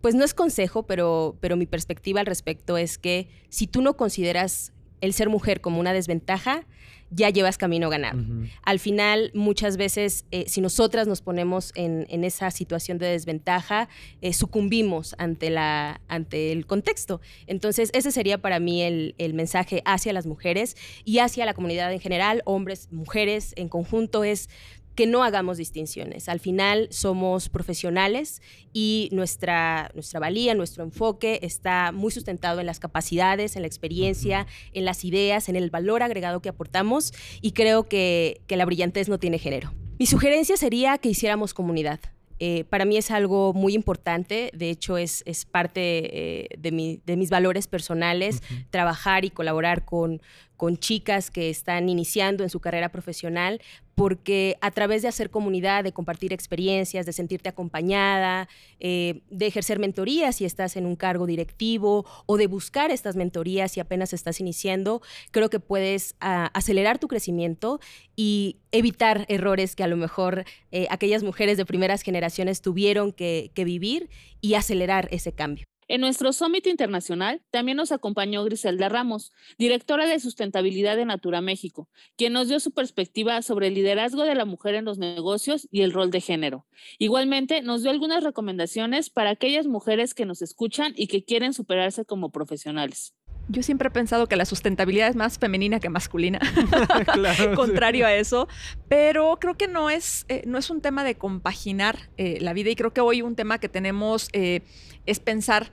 pues 0.00 0.14
no 0.14 0.24
es 0.24 0.34
consejo, 0.34 0.86
pero, 0.86 1.38
pero 1.40 1.56
mi 1.56 1.66
perspectiva 1.66 2.20
al 2.20 2.26
respecto 2.26 2.76
es 2.76 2.98
que 2.98 3.28
si 3.48 3.66
tú 3.66 3.82
no 3.82 3.96
consideras 3.96 4.72
el 5.00 5.12
ser 5.12 5.28
mujer 5.28 5.60
como 5.60 5.80
una 5.80 5.92
desventaja, 5.92 6.66
ya 7.10 7.28
llevas 7.30 7.58
camino 7.58 7.90
ganado. 7.90 8.22
Al 8.62 8.78
final, 8.78 9.32
muchas 9.34 9.76
veces, 9.76 10.26
eh, 10.30 10.44
si 10.46 10.60
nosotras 10.60 11.08
nos 11.08 11.20
ponemos 11.20 11.72
en, 11.74 12.06
esa 12.24 12.50
situación 12.50 12.98
de 12.98 13.06
desventaja, 13.06 13.88
eh, 14.20 14.32
sucumbimos 14.32 15.16
ante, 15.18 15.50
la, 15.50 16.00
ante 16.06 16.52
el 16.52 16.66
contexto. 16.66 17.20
Entonces, 17.46 17.90
ese 17.94 18.12
sería 18.12 18.38
para 18.38 18.60
mí 18.60 18.82
el, 18.82 19.16
el, 19.18 19.34
mensaje 19.34 19.82
hacia 19.84 20.12
las 20.12 20.26
mujeres 20.26 20.76
y 21.04 21.18
hacia 21.18 21.44
la 21.46 21.54
comunidad 21.54 21.92
en 21.92 22.00
general, 22.00 22.42
hombres, 22.44 22.88
mujeres 22.92 23.54
en 23.56 23.68
conjunto, 23.68 24.22
es 24.22 24.48
que 24.94 25.06
no 25.06 25.22
hagamos 25.22 25.56
distinciones. 25.56 26.28
Al 26.28 26.40
final 26.40 26.88
somos 26.90 27.48
profesionales 27.48 28.42
y 28.72 29.08
nuestra, 29.12 29.90
nuestra 29.94 30.20
valía, 30.20 30.54
nuestro 30.54 30.84
enfoque 30.84 31.40
está 31.42 31.92
muy 31.92 32.10
sustentado 32.10 32.60
en 32.60 32.66
las 32.66 32.80
capacidades, 32.80 33.56
en 33.56 33.62
la 33.62 33.68
experiencia, 33.68 34.46
en 34.72 34.84
las 34.84 35.04
ideas, 35.04 35.48
en 35.48 35.56
el 35.56 35.70
valor 35.70 36.02
agregado 36.02 36.40
que 36.40 36.48
aportamos 36.48 37.12
y 37.40 37.52
creo 37.52 37.88
que, 37.88 38.42
la 38.48 38.66
brillantez 38.66 39.08
no 39.08 39.18
tiene 39.18 39.38
género. 39.38 39.72
Mi 39.98 40.04
sugerencia 40.04 40.56
sería 40.56 40.98
que 40.98 41.08
hiciéramos 41.08 41.54
comunidad. 41.54 42.00
Eh, 42.38 42.64
para 42.64 42.84
mí 42.84 42.96
es 42.96 43.10
algo 43.10 43.54
muy 43.54 43.74
importante, 43.74 44.50
de 44.54 44.70
hecho 44.70 44.98
es, 44.98 45.22
es 45.26 45.44
parte 45.44 46.42
eh, 46.42 46.48
de, 46.58 47.00
de, 47.04 47.16
mis 47.16 47.30
valores 47.30 47.66
personales, 47.66 48.42
trabajar 48.70 49.24
y 49.24 49.30
colaborar 49.30 49.84
con, 49.84 50.20
con 50.60 50.76
chicas 50.76 51.30
que 51.30 51.48
están 51.48 51.88
iniciando 51.88 52.42
en 52.42 52.50
su 52.50 52.60
carrera 52.60 52.90
profesional, 52.90 53.62
porque 54.00 54.56
a 54.62 54.70
través 54.70 55.02
de 55.02 55.08
hacer 55.08 55.28
comunidad, 55.28 55.84
de 55.84 55.92
compartir 55.92 56.32
experiencias, 56.32 57.04
de 57.04 57.12
sentirte 57.12 57.50
acompañada, 57.50 58.48
eh, 58.78 59.20
de 59.28 59.46
ejercer 59.46 59.78
mentorías 59.78 60.36
si 60.36 60.46
estás 60.46 60.78
en 60.78 60.86
un 60.86 60.96
cargo 60.96 61.26
directivo 61.26 62.06
o 62.24 62.38
de 62.38 62.46
buscar 62.46 62.90
estas 62.90 63.14
mentorías 63.14 63.72
si 63.72 63.80
apenas 63.80 64.14
estás 64.14 64.40
iniciando, 64.40 65.02
creo 65.32 65.50
que 65.50 65.60
puedes 65.60 66.14
ah, 66.18 66.50
acelerar 66.54 66.98
tu 66.98 67.08
crecimiento 67.08 67.78
y 68.16 68.56
evitar 68.72 69.26
errores 69.28 69.76
que 69.76 69.84
a 69.84 69.86
lo 69.86 69.98
mejor 69.98 70.46
eh, 70.72 70.86
aquellas 70.88 71.22
mujeres 71.22 71.58
de 71.58 71.66
primeras 71.66 72.00
generaciones 72.00 72.62
tuvieron 72.62 73.12
que 73.12 73.52
vivir 73.54 74.08
y 74.40 74.54
acelerar 74.54 75.08
ese 75.10 75.32
cambio. 75.32 75.69
En 75.90 76.02
nuestro 76.02 76.32
Summit 76.32 76.68
Internacional 76.68 77.42
también 77.50 77.76
nos 77.76 77.90
acompañó 77.90 78.44
Griselda 78.44 78.88
Ramos, 78.88 79.32
directora 79.58 80.06
de 80.06 80.20
sustentabilidad 80.20 80.96
de 80.96 81.04
Natura 81.04 81.40
México, 81.40 81.88
quien 82.16 82.32
nos 82.32 82.46
dio 82.46 82.60
su 82.60 82.70
perspectiva 82.70 83.42
sobre 83.42 83.66
el 83.66 83.74
liderazgo 83.74 84.22
de 84.22 84.36
la 84.36 84.44
mujer 84.44 84.76
en 84.76 84.84
los 84.84 84.98
negocios 84.98 85.66
y 85.72 85.80
el 85.80 85.92
rol 85.92 86.12
de 86.12 86.20
género. 86.20 86.64
Igualmente, 87.00 87.60
nos 87.62 87.82
dio 87.82 87.90
algunas 87.90 88.22
recomendaciones 88.22 89.10
para 89.10 89.30
aquellas 89.30 89.66
mujeres 89.66 90.14
que 90.14 90.26
nos 90.26 90.42
escuchan 90.42 90.92
y 90.94 91.08
que 91.08 91.24
quieren 91.24 91.54
superarse 91.54 92.04
como 92.04 92.30
profesionales. 92.30 93.16
Yo 93.50 93.64
siempre 93.64 93.88
he 93.88 93.90
pensado 93.90 94.28
que 94.28 94.36
la 94.36 94.44
sustentabilidad 94.44 95.08
es 95.08 95.16
más 95.16 95.38
femenina 95.38 95.80
que 95.80 95.88
masculina, 95.88 96.38
contrario 97.56 98.06
a 98.06 98.14
eso, 98.14 98.46
pero 98.88 99.38
creo 99.40 99.56
que 99.56 99.66
no 99.66 99.90
es, 99.90 100.24
eh, 100.28 100.42
no 100.46 100.56
es 100.56 100.70
un 100.70 100.80
tema 100.80 101.02
de 101.02 101.16
compaginar 101.16 102.10
eh, 102.16 102.38
la 102.40 102.52
vida. 102.52 102.70
Y 102.70 102.76
creo 102.76 102.92
que 102.92 103.00
hoy 103.00 103.22
un 103.22 103.34
tema 103.34 103.58
que 103.58 103.68
tenemos 103.68 104.28
eh, 104.32 104.62
es 105.04 105.18
pensar 105.18 105.72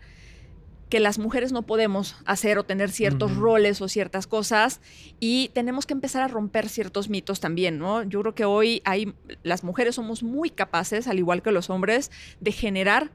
que 0.90 1.00
las 1.00 1.20
mujeres 1.20 1.52
no 1.52 1.64
podemos 1.64 2.16
hacer 2.26 2.58
o 2.58 2.64
tener 2.64 2.90
ciertos 2.90 3.36
roles 3.36 3.80
o 3.82 3.88
ciertas 3.88 4.26
cosas. 4.26 4.82
Y 5.20 5.52
tenemos 5.54 5.86
que 5.86 5.94
empezar 5.94 6.24
a 6.24 6.28
romper 6.28 6.70
ciertos 6.70 7.10
mitos 7.10 7.40
también, 7.40 7.78
¿no? 7.78 8.04
Yo 8.04 8.22
creo 8.22 8.34
que 8.34 8.46
hoy 8.46 8.82
hay, 8.86 9.14
las 9.44 9.64
mujeres 9.64 9.96
somos 9.96 10.24
muy 10.24 10.50
capaces, 10.50 11.08
al 11.08 11.20
igual 11.20 11.44
que 11.44 11.52
los 11.52 11.70
hombres, 11.70 12.10
de 12.40 12.52
generar 12.54 13.12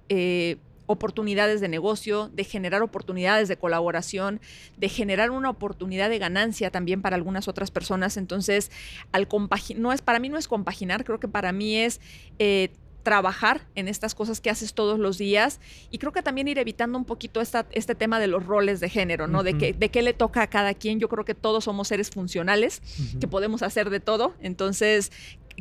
oportunidades 0.92 1.60
de 1.60 1.68
negocio, 1.68 2.30
de 2.32 2.44
generar 2.44 2.82
oportunidades 2.82 3.48
de 3.48 3.56
colaboración, 3.56 4.40
de 4.76 4.88
generar 4.88 5.30
una 5.30 5.50
oportunidad 5.50 6.08
de 6.08 6.18
ganancia 6.18 6.70
también 6.70 7.02
para 7.02 7.16
algunas 7.16 7.48
otras 7.48 7.70
personas. 7.70 8.16
Entonces, 8.16 8.70
al 9.12 9.28
no 9.76 9.92
es, 9.92 10.02
para 10.02 10.18
mí 10.18 10.28
no 10.28 10.38
es 10.38 10.48
compaginar, 10.48 11.04
creo 11.04 11.18
que 11.18 11.28
para 11.28 11.52
mí 11.52 11.76
es 11.76 12.00
eh, 12.38 12.70
trabajar 13.02 13.66
en 13.74 13.88
estas 13.88 14.14
cosas 14.14 14.40
que 14.40 14.50
haces 14.50 14.74
todos 14.74 14.98
los 14.98 15.18
días 15.18 15.60
y 15.90 15.98
creo 15.98 16.12
que 16.12 16.22
también 16.22 16.48
ir 16.48 16.58
evitando 16.58 16.98
un 16.98 17.04
poquito 17.04 17.40
esta, 17.40 17.66
este 17.72 17.94
tema 17.94 18.18
de 18.20 18.26
los 18.26 18.46
roles 18.46 18.80
de 18.80 18.88
género, 18.88 19.26
¿no? 19.26 19.42
de, 19.42 19.58
que, 19.58 19.72
de 19.72 19.88
qué 19.90 20.02
le 20.02 20.12
toca 20.12 20.42
a 20.42 20.46
cada 20.46 20.74
quien. 20.74 21.00
Yo 21.00 21.08
creo 21.08 21.24
que 21.24 21.34
todos 21.34 21.64
somos 21.64 21.88
seres 21.88 22.10
funcionales, 22.10 22.82
que 23.20 23.28
podemos 23.28 23.62
hacer 23.62 23.90
de 23.90 24.00
todo. 24.00 24.34
Entonces, 24.40 25.12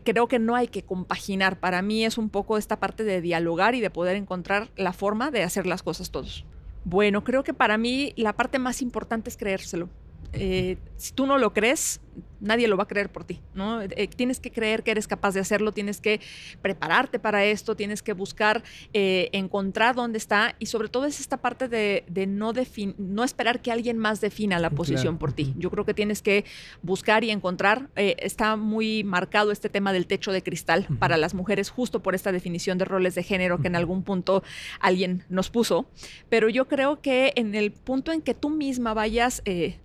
creo 0.04 0.28
que 0.28 0.40
no 0.40 0.56
hay 0.56 0.68
que 0.68 0.84
compaginar. 0.84 1.60
Para 1.60 1.82
mí 1.82 2.06
es 2.06 2.18
un 2.18 2.30
poco 2.30 2.58
esta 2.58 2.80
parte 2.80 3.04
de 3.04 3.22
dialogar 3.22 3.76
y 3.76 3.82
de 3.82 3.90
poder 3.90 4.16
encontrar 4.16 4.70
la 4.76 4.94
forma 4.94 5.32
de 5.32 5.44
hacer 5.44 5.66
las 5.66 5.84
cosas 5.84 6.12
todos. 6.12 6.46
Bueno, 6.84 7.24
creo 7.24 7.44
que 7.44 7.54
para 7.54 7.78
mí 7.78 8.14
la 8.16 8.34
parte 8.34 8.60
más 8.60 8.82
importante 8.82 9.30
es 9.30 9.38
creérselo. 9.38 9.90
Eh, 10.34 10.78
si 10.98 11.14
tú 11.14 11.26
no 11.26 11.38
lo 11.38 11.54
crees, 11.54 12.00
nadie 12.42 12.68
lo 12.68 12.76
va 12.76 12.84
a 12.84 12.88
creer 12.88 13.10
por 13.10 13.24
ti, 13.24 13.40
¿no? 13.54 13.82
Eh, 13.82 14.10
tienes 14.14 14.40
que 14.40 14.52
creer 14.52 14.84
que 14.84 14.92
eres 14.92 15.08
capaz 15.08 15.34
de 15.34 15.40
hacerlo, 15.40 15.72
tienes 15.72 16.02
que 16.02 16.20
prepararte 16.62 17.20
para 17.20 17.46
esto, 17.46 17.76
tienes 17.76 18.02
que 18.02 18.14
buscar 18.14 18.64
eh, 18.94 19.30
encontrar 19.32 19.96
dónde 19.96 20.18
está 20.18 20.56
y 20.60 20.66
sobre 20.66 20.90
todo 20.90 21.06
es 21.06 21.20
esta 21.20 21.38
parte 21.38 21.68
de, 21.68 22.04
no, 22.28 22.52
no 22.98 23.24
esperar 23.24 23.62
que 23.62 23.72
alguien 23.72 23.98
más 23.98 24.20
defina 24.20 24.60
la 24.60 24.72
posición 24.72 25.18
por 25.18 25.32
ti. 25.34 25.54
Yo 25.58 25.70
creo 25.70 25.86
que 25.86 25.94
tienes 25.94 26.22
que 26.22 26.44
buscar 26.82 27.24
y 27.24 27.30
encontrar, 27.30 27.90
eh, 27.96 28.16
está 28.20 28.56
muy 28.56 29.04
marcado 29.04 29.52
este 29.52 29.70
tema 29.70 29.94
del 29.94 30.08
techo 30.08 30.32
de 30.32 30.42
cristal 30.42 30.88
para 31.00 31.18
las 31.18 31.34
mujeres 31.34 31.70
justo 31.70 32.02
por 32.02 32.16
esta 32.16 32.32
definición 32.32 32.78
de 32.78 32.86
roles 32.86 33.16
de 33.16 33.24
género 33.24 33.62
que 33.62 33.68
en 33.68 33.76
algún 33.76 34.04
punto 34.04 34.44
alguien 34.80 35.24
nos 35.30 35.50
puso, 35.50 35.86
pero 36.30 36.50
yo 36.50 36.68
creo 36.68 37.02
que 37.02 37.34
en 37.36 37.54
el 37.54 37.72
punto 37.72 38.12
en 38.12 38.22
que 38.22 38.34
tú 38.34 38.50
misma 38.50 38.94
vayas 38.94 39.44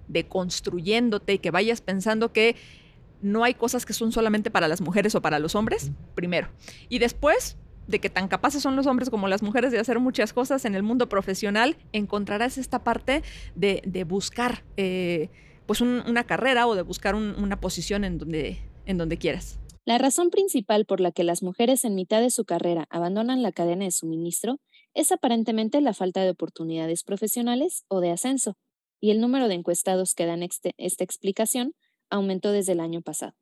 deconstruyéndote 0.08 1.34
y 1.34 1.38
que 1.38 1.50
vayas 1.50 1.80
pensando 1.80 2.32
que 2.32 2.45
no 3.22 3.42
hay 3.42 3.54
cosas 3.54 3.86
que 3.86 3.92
son 3.92 4.12
solamente 4.12 4.50
para 4.50 4.68
las 4.68 4.80
mujeres 4.80 5.14
o 5.14 5.22
para 5.22 5.38
los 5.38 5.54
hombres, 5.54 5.90
primero. 6.14 6.48
Y 6.88 6.98
después 6.98 7.56
de 7.86 7.98
que 7.98 8.10
tan 8.10 8.28
capaces 8.28 8.62
son 8.62 8.76
los 8.76 8.86
hombres 8.86 9.10
como 9.10 9.28
las 9.28 9.42
mujeres 9.42 9.72
de 9.72 9.78
hacer 9.78 9.98
muchas 10.00 10.32
cosas 10.32 10.64
en 10.64 10.74
el 10.74 10.82
mundo 10.82 11.08
profesional, 11.08 11.76
encontrarás 11.92 12.58
esta 12.58 12.84
parte 12.84 13.22
de, 13.54 14.04
buscar 14.06 14.64
eh, 14.76 15.30
pues 15.66 15.80
una 15.80 16.24
carrera 16.24 16.66
o 16.66 16.74
de 16.74 16.82
buscar 16.82 17.14
una 17.14 17.60
posición 17.60 18.04
en 18.04 18.18
donde, 18.18 18.58
en 18.86 18.98
donde 18.98 19.16
quieras. 19.16 19.58
La 19.84 19.98
razón 19.98 20.30
principal 20.30 20.84
por 20.84 21.00
la 21.00 21.12
que 21.12 21.22
las 21.22 21.42
mujeres 21.42 21.84
en 21.84 21.94
mitad 21.94 22.20
de 22.20 22.30
su 22.30 22.44
carrera 22.44 22.86
abandonan 22.90 23.42
la 23.42 23.52
cadena 23.52 23.84
de 23.84 23.92
suministro 23.92 24.58
es 24.94 25.12
aparentemente 25.12 25.80
la 25.80 25.94
falta 25.94 26.22
de 26.22 26.30
oportunidades 26.30 27.04
profesionales 27.04 27.84
o 27.88 28.00
de 28.00 28.10
ascenso, 28.10 28.56
y 29.00 29.10
el 29.10 29.20
número 29.20 29.46
de 29.46 29.54
encuestados 29.54 30.14
que 30.14 30.26
dan 30.26 30.42
esta 30.42 31.04
explicación 31.04 31.74
aumentó 32.10 32.52
desde 32.52 32.72
el 32.72 32.80
año 32.80 33.02
pasado. 33.02 33.34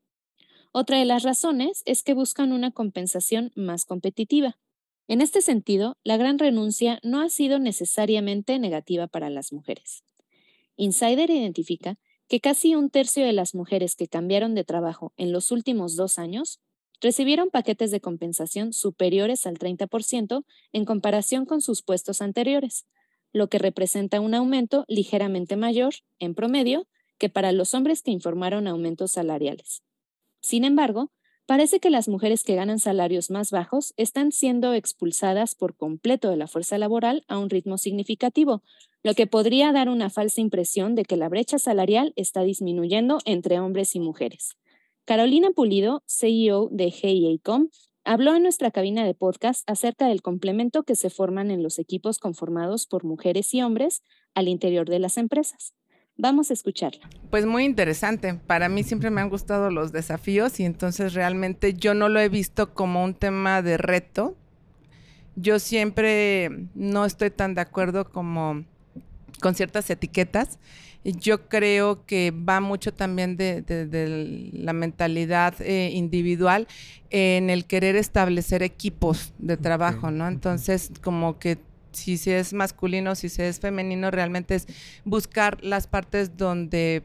Otra 0.73 0.99
de 0.99 1.05
las 1.05 1.23
razones 1.23 1.83
es 1.87 2.03
que 2.03 2.15
buscan 2.15 2.53
una 2.53 2.73
compensación 2.73 3.53
más 3.55 3.85
competitiva. 3.85 4.59
En 5.07 5.21
este 5.21 5.43
sentido, 5.43 5.99
la 6.03 6.17
gran 6.17 6.39
renuncia 6.39 6.99
no 7.03 7.21
ha 7.21 7.29
sido 7.29 7.59
necesariamente 7.59 8.59
negativa 8.59 9.07
para 9.07 9.31
las 9.31 9.53
mujeres. 9.53 10.03
Insider 10.77 11.31
identifica 11.31 11.97
que 12.29 12.41
casi 12.41 12.75
un 12.75 12.91
tercio 12.91 13.25
de 13.25 13.33
las 13.33 13.55
mujeres 13.55 13.97
que 13.97 14.09
cambiaron 14.09 14.55
de 14.55 14.65
trabajo 14.65 15.13
en 15.17 15.31
los 15.31 15.53
últimos 15.53 15.95
dos 15.95 16.19
años 16.19 16.61
recibieron 17.01 17.51
paquetes 17.51 17.91
de 17.91 18.01
compensación 18.01 18.73
superiores 18.73 19.47
al 19.47 19.59
30% 19.59 20.45
en 20.73 20.85
comparación 20.85 21.45
con 21.45 21.61
sus 21.61 21.83
puestos 21.83 22.23
anteriores, 22.23 22.87
lo 23.33 23.49
que 23.49 23.59
representa 23.59 24.21
un 24.21 24.35
aumento 24.35 24.85
ligeramente 24.89 25.57
mayor, 25.57 25.95
en 26.19 26.35
promedio, 26.35 26.87
que 27.19 27.29
para 27.29 27.53
los 27.53 27.75
hombres 27.75 28.03
que 28.03 28.11
informaron 28.11 28.67
aumentos 28.67 29.13
salariales. 29.13 29.83
Sin 30.41 30.65
embargo, 30.65 31.11
parece 31.47 31.81
que 31.81 31.91
las 31.91 32.09
mujeres 32.09 32.43
que 32.45 32.55
ganan 32.55 32.79
salarios 32.79 33.31
más 33.31 33.51
bajos 33.51 33.95
están 33.97 34.33
siendo 34.33 34.75
expulsadas 34.75 35.55
por 35.55 35.77
completo 35.77 36.31
de 36.31 36.37
la 36.37 36.47
fuerza 36.47 36.79
laboral 36.79 37.25
a 37.29 37.39
un 37.39 37.51
ritmo 37.51 37.79
significativo, 37.79 38.63
lo 39.03 39.15
que 39.15 39.27
podría 39.27 39.73
dar 39.73 39.89
una 39.89 40.11
falsa 40.11 40.41
impresión 40.41 40.95
de 40.95 41.05
que 41.05 41.17
la 41.17 41.29
brecha 41.29 41.59
salarial 41.59 42.13
está 42.17 42.43
disminuyendo 42.43 43.19
entre 43.25 43.61
hombres 43.61 43.95
y 43.95 44.01
mujeres. 44.01 44.57
Carolina 45.05 45.51
Pulido, 45.51 46.03
CEO 46.07 46.69
de 46.73 46.91
GIACOM, 46.91 47.69
habló 48.05 48.35
en 48.35 48.43
nuestra 48.43 48.71
cabina 48.71 49.05
de 49.05 49.15
podcast 49.15 49.69
acerca 49.69 50.09
del 50.09 50.23
complemento 50.23 50.83
que 50.83 50.95
se 50.95 51.11
forman 51.11 51.51
en 51.51 51.63
los 51.63 51.79
equipos 51.79 52.19
conformados 52.19 52.87
por 52.87 53.05
mujeres 53.05 53.53
y 53.53 53.63
hombres 53.63 54.03
al 54.35 54.49
interior 54.49 54.89
de 54.89 54.99
las 54.99 55.19
empresas. 55.19 55.75
Vamos 56.17 56.51
a 56.51 56.55
escucharla. 56.55 57.09
Pues 57.31 57.45
muy 57.45 57.65
interesante. 57.65 58.35
Para 58.35 58.69
mí 58.69 58.85
siempre 58.85 59.11
me 59.11 59.21
han 59.21 59.29
gustado 59.29 59.71
los 59.71 59.91
desafíos 59.91 60.61
y 60.61 60.65
entonces 60.65 61.15
realmente 61.15 61.75
yo 61.75 61.95
no 61.95 62.09
lo 62.09 62.21
he 62.21 62.29
visto 62.29 62.73
como 62.73 63.03
un 63.03 63.15
tema 63.15 63.63
de 63.63 63.77
reto. 63.77 64.37
Yo 65.35 65.59
siempre 65.59 66.69
no 66.75 67.05
estoy 67.05 67.31
tan 67.31 67.55
de 67.55 67.63
acuerdo 67.63 68.09
como 68.11 68.65
con 69.41 69.57
ciertas 69.57 69.91
etiquetas. 69.91 70.61
Yo 71.05 71.49
creo 71.49 72.07
que 72.07 72.31
va 72.31 72.61
mucho 72.61 72.95
también 72.95 73.37
de, 73.37 74.51
la 74.55 74.73
mentalidad 74.73 75.61
eh, 75.61 75.91
individual 75.93 76.69
en 77.11 77.51
el 77.51 77.67
querer 77.67 77.97
establecer 77.97 78.63
equipos 78.63 79.35
de 79.39 79.57
trabajo, 79.57 80.11
¿no? 80.11 80.29
Entonces, 80.29 80.93
como 81.03 81.39
que 81.39 81.59
si 81.95 82.17
se 82.17 82.39
es 82.39 82.53
masculino, 82.53 83.15
si 83.15 83.29
se 83.29 83.49
es 83.49 83.61
femenino, 83.61 84.11
realmente 84.11 84.55
es 84.55 84.67
buscar 85.05 85.63
las 85.63 85.87
partes 85.87 86.37
donde 86.37 87.03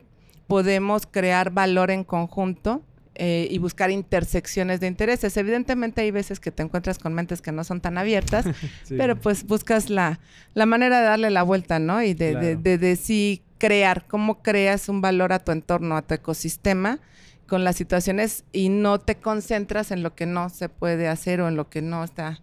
podemos 0.48 1.06
crear 1.06 1.52
valor 1.52 1.92
en 1.92 2.04
conjunto 2.04 2.84
eh, 3.16 3.48
y 3.52 3.58
buscar 3.58 3.92
intersecciones 3.92 4.80
de 4.80 4.88
intereses. 4.88 5.36
Evidentemente 5.38 6.02
hay 6.02 6.12
veces 6.12 6.40
que 6.40 6.52
te 6.52 6.64
encuentras 6.64 7.00
con 7.00 7.14
mentes 7.14 7.42
que 7.42 7.52
no 7.52 7.64
son 7.64 7.82
tan 7.82 7.98
abiertas, 7.98 8.46
pero 8.90 9.20
pues 9.20 9.46
buscas 9.46 9.90
la, 9.90 10.20
la, 10.54 10.66
manera 10.66 11.00
de 11.00 11.06
darle 11.06 11.30
la 11.30 11.44
vuelta, 11.44 11.80
¿no? 11.80 12.02
Y 12.02 12.14
de, 12.14 12.36
de, 12.36 12.56
de, 12.56 12.78
de, 12.78 12.96
sí 12.96 13.44
crear, 13.58 14.08
cómo 14.08 14.42
creas 14.42 14.90
un 14.90 15.02
valor 15.02 15.34
a 15.34 15.40
tu 15.40 15.52
entorno, 15.52 15.98
a 15.98 16.02
tu 16.02 16.14
ecosistema 16.14 17.00
con 17.46 17.64
las 17.64 17.76
situaciones 17.76 18.46
y 18.54 18.70
no 18.70 19.00
te 19.00 19.16
concentras 19.16 19.92
en 19.92 20.02
lo 20.02 20.16
que 20.16 20.26
no 20.26 20.50
se 20.50 20.70
puede 20.70 21.08
hacer 21.10 21.42
o 21.42 21.48
en 21.48 21.58
lo 21.58 21.70
que 21.70 21.82
no 21.82 22.04
está 22.04 22.42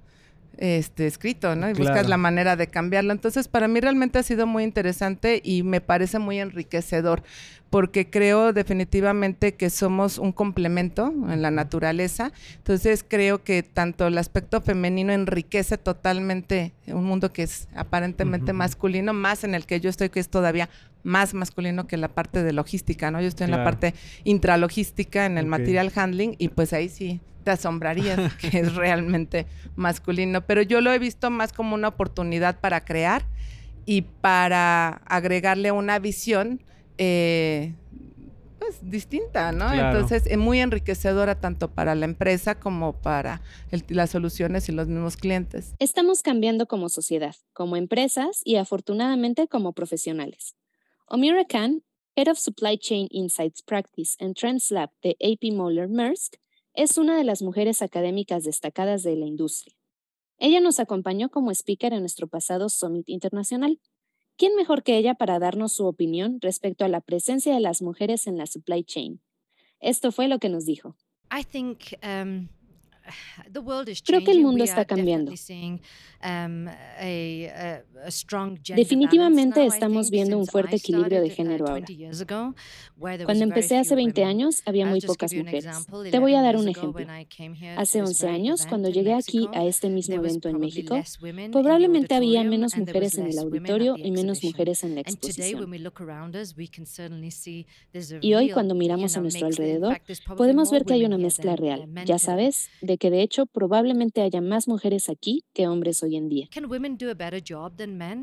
este, 0.58 1.06
escrito, 1.06 1.54
¿no? 1.54 1.68
Y 1.68 1.74
buscas 1.74 2.08
la 2.08 2.16
manera 2.16 2.56
de 2.56 2.66
cambiarlo. 2.66 3.12
Entonces, 3.12 3.48
para 3.48 3.68
mí 3.68 3.80
realmente 3.80 4.18
ha 4.18 4.22
sido 4.22 4.46
muy 4.46 4.64
interesante 4.64 5.40
y 5.44 5.62
me 5.62 5.80
parece 5.80 6.18
muy 6.18 6.38
enriquecedor, 6.38 7.22
porque 7.70 8.08
creo 8.08 8.52
definitivamente 8.52 9.54
que 9.54 9.70
somos 9.70 10.18
un 10.18 10.32
complemento 10.32 11.12
en 11.28 11.42
la 11.42 11.50
naturaleza. 11.50 12.32
Entonces, 12.56 13.04
creo 13.06 13.42
que 13.44 13.62
tanto 13.62 14.06
el 14.06 14.18
aspecto 14.18 14.60
femenino 14.60 15.12
enriquece 15.12 15.78
totalmente 15.78 16.72
un 16.86 17.04
mundo 17.04 17.32
que 17.32 17.42
es 17.42 17.68
aparentemente 17.74 18.52
masculino, 18.52 19.12
más 19.12 19.44
en 19.44 19.54
el 19.54 19.66
que 19.66 19.80
yo 19.80 19.90
estoy, 19.90 20.08
que 20.08 20.20
es 20.20 20.28
todavía 20.28 20.68
más 21.06 21.34
masculino 21.34 21.86
que 21.86 21.96
la 21.96 22.08
parte 22.08 22.42
de 22.42 22.52
logística, 22.52 23.10
¿no? 23.12 23.20
Yo 23.20 23.28
estoy 23.28 23.44
en 23.44 23.52
la 23.52 23.62
parte 23.62 23.94
intralogística, 24.24 25.24
en 25.24 25.38
el 25.38 25.46
material 25.46 25.92
handling, 25.94 26.34
y 26.38 26.48
pues 26.48 26.72
ahí 26.72 26.88
sí 26.88 27.20
te 27.44 27.52
asombrarías 27.52 28.34
que 28.40 28.58
es 28.58 28.74
realmente 28.74 29.46
masculino, 29.76 30.44
pero 30.44 30.62
yo 30.62 30.80
lo 30.80 30.92
he 30.92 30.98
visto 30.98 31.30
más 31.30 31.52
como 31.52 31.76
una 31.76 31.88
oportunidad 31.88 32.58
para 32.58 32.84
crear 32.84 33.22
y 33.86 34.02
para 34.02 35.00
agregarle 35.06 35.70
una 35.70 36.00
visión 36.00 36.60
eh, 36.98 37.72
pues 38.58 38.78
distinta, 38.82 39.52
¿no? 39.52 39.72
Entonces 39.72 40.24
es 40.26 40.38
muy 40.38 40.58
enriquecedora 40.58 41.36
tanto 41.36 41.70
para 41.70 41.94
la 41.94 42.06
empresa 42.06 42.56
como 42.56 42.94
para 42.94 43.42
las 43.88 44.10
soluciones 44.10 44.68
y 44.68 44.72
los 44.72 44.88
mismos 44.88 45.16
clientes. 45.16 45.76
Estamos 45.78 46.22
cambiando 46.22 46.66
como 46.66 46.88
sociedad, 46.88 47.36
como 47.52 47.76
empresas 47.76 48.40
y 48.44 48.56
afortunadamente 48.56 49.46
como 49.46 49.72
profesionales. 49.72 50.56
Omira 51.08 51.44
Khan, 51.46 51.84
Head 52.16 52.26
of 52.26 52.36
Supply 52.36 52.76
Chain 52.76 53.06
Insights 53.12 53.62
Practice 53.62 54.16
and 54.18 54.34
Trends 54.34 54.72
Lab 54.72 54.90
de 55.04 55.16
AP 55.20 55.54
Moller 55.54 55.88
Maersk, 55.88 56.34
es 56.74 56.98
una 56.98 57.16
de 57.16 57.22
las 57.22 57.42
mujeres 57.42 57.80
académicas 57.80 58.42
destacadas 58.42 59.04
de 59.04 59.14
la 59.14 59.24
industria. 59.24 59.76
Ella 60.38 60.58
nos 60.58 60.80
acompañó 60.80 61.28
como 61.28 61.52
speaker 61.52 61.92
en 61.92 62.00
nuestro 62.00 62.26
pasado 62.26 62.68
Summit 62.68 63.08
Internacional. 63.08 63.78
¿Quién 64.36 64.56
mejor 64.56 64.82
que 64.82 64.96
ella 64.98 65.14
para 65.14 65.38
darnos 65.38 65.74
su 65.74 65.86
opinión 65.86 66.38
respecto 66.40 66.84
a 66.84 66.88
la 66.88 67.00
presencia 67.00 67.54
de 67.54 67.60
las 67.60 67.82
mujeres 67.82 68.26
en 68.26 68.36
la 68.36 68.46
supply 68.48 68.82
chain? 68.82 69.20
Esto 69.78 70.10
fue 70.10 70.26
lo 70.26 70.40
que 70.40 70.48
nos 70.48 70.66
dijo. 70.66 70.96
Um, 72.02 72.48
Creo 74.04 74.24
que 74.24 74.30
el 74.30 74.40
mundo 74.40 74.64
está 74.64 74.84
cambiando. 74.84 75.32
Um, 76.26 76.66
Definitivamente 78.74 79.66
estamos 79.66 80.10
viendo 80.10 80.38
un 80.38 80.46
fuerte 80.46 80.76
equilibrio 80.76 81.20
de 81.20 81.28
uh, 81.28 81.30
género 81.30 81.68
ahora. 81.68 81.86
Cuando 83.24 83.44
empecé 83.44 83.76
hace 83.78 83.94
20 83.94 84.24
años, 84.24 84.62
había 84.64 84.86
muy 84.86 85.00
pocas 85.00 85.34
mujeres. 85.34 85.86
Te 86.10 86.18
voy 86.18 86.34
a 86.34 86.42
dar 86.42 86.56
un 86.56 86.68
ejemplo. 86.68 87.06
Hace 87.76 88.02
11 88.02 88.28
años, 88.28 88.66
cuando 88.66 88.88
llegué 88.88 89.14
aquí 89.14 89.48
a 89.52 89.64
este 89.64 89.88
mismo 89.88 90.16
evento 90.16 90.48
en 90.48 90.58
México, 90.58 91.00
probablemente 91.52 92.14
había 92.14 92.42
menos 92.44 92.76
mujeres 92.76 93.18
en 93.18 93.26
el 93.26 93.38
auditorio 93.38 93.96
y 93.96 94.10
menos 94.10 94.42
mujeres 94.42 94.84
en 94.84 94.94
la 94.94 95.02
exposición. 95.02 95.70
Y 98.20 98.34
hoy, 98.34 98.50
cuando 98.50 98.74
miramos 98.74 99.16
a 99.16 99.20
nuestro 99.20 99.46
alrededor, 99.46 100.00
podemos 100.36 100.70
ver 100.70 100.84
que 100.84 100.94
hay 100.94 101.04
una 101.04 101.18
mezcla 101.18 101.56
real, 101.56 101.88
ya 102.04 102.18
sabes, 102.18 102.68
de 102.80 102.95
de 102.96 102.98
que 102.98 103.10
de 103.10 103.22
hecho 103.22 103.44
probablemente 103.46 104.22
haya 104.22 104.40
más 104.40 104.68
mujeres 104.68 105.10
aquí 105.10 105.44
que 105.52 105.68
hombres 105.68 106.02
hoy 106.02 106.16
en 106.16 106.28
día. 106.28 106.48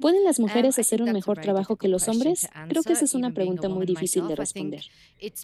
¿Pueden 0.01 0.23
las 0.23 0.39
Um, 0.39 0.45
mujeres 0.45 0.79
hacer 0.79 1.01
un 1.01 1.11
mejor 1.11 1.39
trabajo 1.39 1.75
que 1.77 1.87
los 1.87 2.07
hombres? 2.07 2.49
Creo 2.69 2.81
que 2.83 2.93
esa 2.93 3.05
es 3.05 3.13
una 3.13 3.31
pregunta 3.31 3.69
muy 3.69 3.85
difícil 3.85 4.27
de 4.27 4.35
responder. 4.35 4.83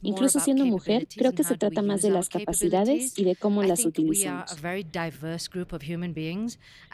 Incluso 0.01 0.39
siendo 0.39 0.65
mujer, 0.65 1.07
creo 1.15 1.33
que 1.33 1.43
se 1.43 1.57
trata 1.57 1.81
más 1.81 2.01
de 2.01 2.09
las 2.09 2.27
capacidades 2.29 3.17
y 3.17 3.23
de 3.23 3.35
cómo 3.35 3.63
las 3.63 3.85
utilizamos. 3.85 4.55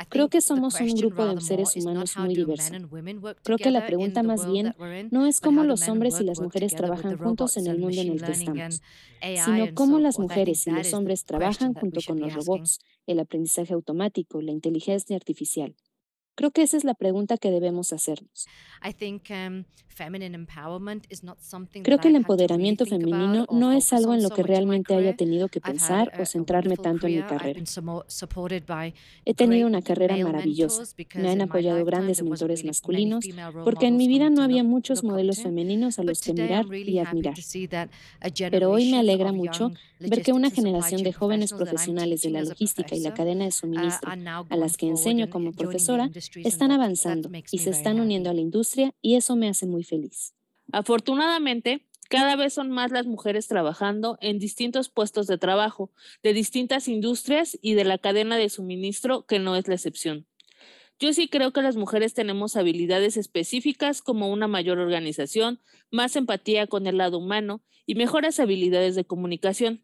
Creo 0.10 0.30
que 0.30 0.42
somos 0.42 0.80
un 0.82 0.94
grupo 0.96 1.26
de 1.26 1.42
seres 1.42 1.76
humanos 1.78 2.18
muy 2.18 2.36
diverso. 2.36 2.74
Creo 3.44 3.58
que 3.58 3.72
la 3.72 3.86
pregunta 3.86 4.24
más 4.24 4.46
bien 4.46 4.76
no 5.10 5.26
es 5.26 5.40
cómo 5.40 5.64
los 5.64 5.88
hombres 5.88 6.20
y 6.20 6.26
las 6.26 6.42
mujeres 6.42 6.76
trabajan 6.76 7.18
juntos 7.18 7.58
en 7.58 7.68
el 7.68 7.80
mundo 7.80 8.02
en 8.02 8.12
el 8.12 8.22
que 8.22 8.32
estamos, 8.34 8.82
sino 9.46 9.74
cómo 9.74 10.00
las 10.00 10.20
mujeres 10.20 10.68
y 10.68 10.72
los 10.72 10.94
hombres 10.94 11.24
trabajan 11.24 11.74
junto 11.74 12.02
con 12.06 12.22
los 12.26 12.34
robots, 12.34 12.80
el 13.06 13.20
aprendizaje 13.20 13.74
automático, 13.74 14.42
la 14.42 14.52
inteligencia 14.52 15.16
artificial. 15.16 15.76
Creo 16.36 16.52
que 16.52 16.64
esa 16.64 16.78
es 16.78 16.84
la 16.84 16.94
pregunta 16.94 17.38
que 17.38 17.50
debemos 17.50 17.94
hacernos. 17.94 18.48
Creo 21.84 22.00
que 22.00 22.10
el 22.10 22.16
empoderamiento 22.16 22.86
femenino 22.86 23.46
no 23.50 23.72
es 23.72 23.94
algo 23.94 24.14
en 24.14 24.22
lo 24.22 24.30
que 24.30 24.44
realmente 24.44 24.94
haya 24.94 25.16
tenido 25.16 25.48
que 25.48 25.62
pensar 25.62 26.12
o 26.20 26.26
centrarme 26.26 26.76
tanto 26.76 27.08
en 27.08 27.16
mi 27.16 27.24
carrera. 27.24 27.62
He 29.24 29.34
tenido 29.34 29.68
una 29.68 29.82
carrera 29.82 30.18
maravillosa. 30.18 30.84
Me 31.16 31.30
han 31.30 31.42
apoyado 31.42 31.84
grandes 31.86 32.22
mentores 32.22 32.66
masculinos 32.66 33.26
porque 33.64 33.88
en 33.88 33.96
mi 33.96 34.08
vida 34.08 34.30
no 34.30 34.44
había 34.44 34.64
muchos 34.64 35.04
modelos 35.04 35.42
femeninos 35.42 35.98
a 36.00 36.04
los 36.04 36.20
que 36.22 36.34
mirar 36.34 36.66
y 36.74 37.00
admirar. 37.00 37.36
Pero 38.52 38.72
hoy 38.72 38.92
me 38.92 39.00
alegra 39.00 39.32
mucho 39.32 39.72
ver 40.00 40.22
que 40.24 40.34
una 40.34 40.52
generación 40.52 41.04
de 41.04 41.14
jóvenes 41.14 41.54
profesionales 41.54 42.22
de 42.22 42.32
la 42.32 42.42
logística 42.42 42.96
y 42.96 43.00
la 43.00 43.14
cadena 43.14 43.46
de 43.46 43.52
suministro 43.52 44.12
a 44.12 44.58
las 44.58 44.76
que 44.76 44.88
enseño 44.88 45.30
como 45.30 45.54
profesora 45.54 46.10
están 46.44 46.72
avanzando 46.72 47.30
y 47.52 47.60
se 47.60 47.70
están 47.70 48.00
uniendo 48.00 48.30
a 48.30 48.34
la 48.34 48.42
industria 48.42 48.94
y 49.02 49.16
eso 49.16 49.36
me 49.36 49.50
hace 49.50 49.66
muy 49.66 49.84
feliz. 49.84 50.34
Afortunadamente, 50.72 51.86
cada 52.10 52.36
vez 52.36 52.54
son 52.54 52.70
más 52.70 52.92
las 52.92 53.08
mujeres 53.08 53.48
trabajando 53.48 54.18
en 54.22 54.38
distintos 54.38 54.90
puestos 54.90 55.28
de 55.28 55.38
trabajo, 55.38 55.92
de 56.22 56.34
distintas 56.34 56.88
industrias 56.88 57.58
y 57.62 57.74
de 57.74 57.84
la 57.84 57.98
cadena 57.98 58.38
de 58.38 58.50
suministro, 58.50 59.26
que 59.26 59.40
no 59.40 59.56
es 59.56 59.68
la 59.68 59.76
excepción. 59.76 60.28
Yo 61.00 61.12
sí 61.14 61.28
creo 61.28 61.52
que 61.52 61.62
las 61.62 61.76
mujeres 61.76 62.14
tenemos 62.14 62.56
habilidades 62.56 63.18
específicas 63.18 64.02
como 64.02 64.32
una 64.32 64.48
mayor 64.48 64.80
organización, 64.80 65.62
más 65.92 66.16
empatía 66.16 66.68
con 66.68 66.88
el 66.88 66.98
lado 66.98 67.18
humano 67.18 67.62
y 67.86 67.96
mejores 67.96 68.40
habilidades 68.40 68.96
de 68.96 69.04
comunicación. 69.04 69.84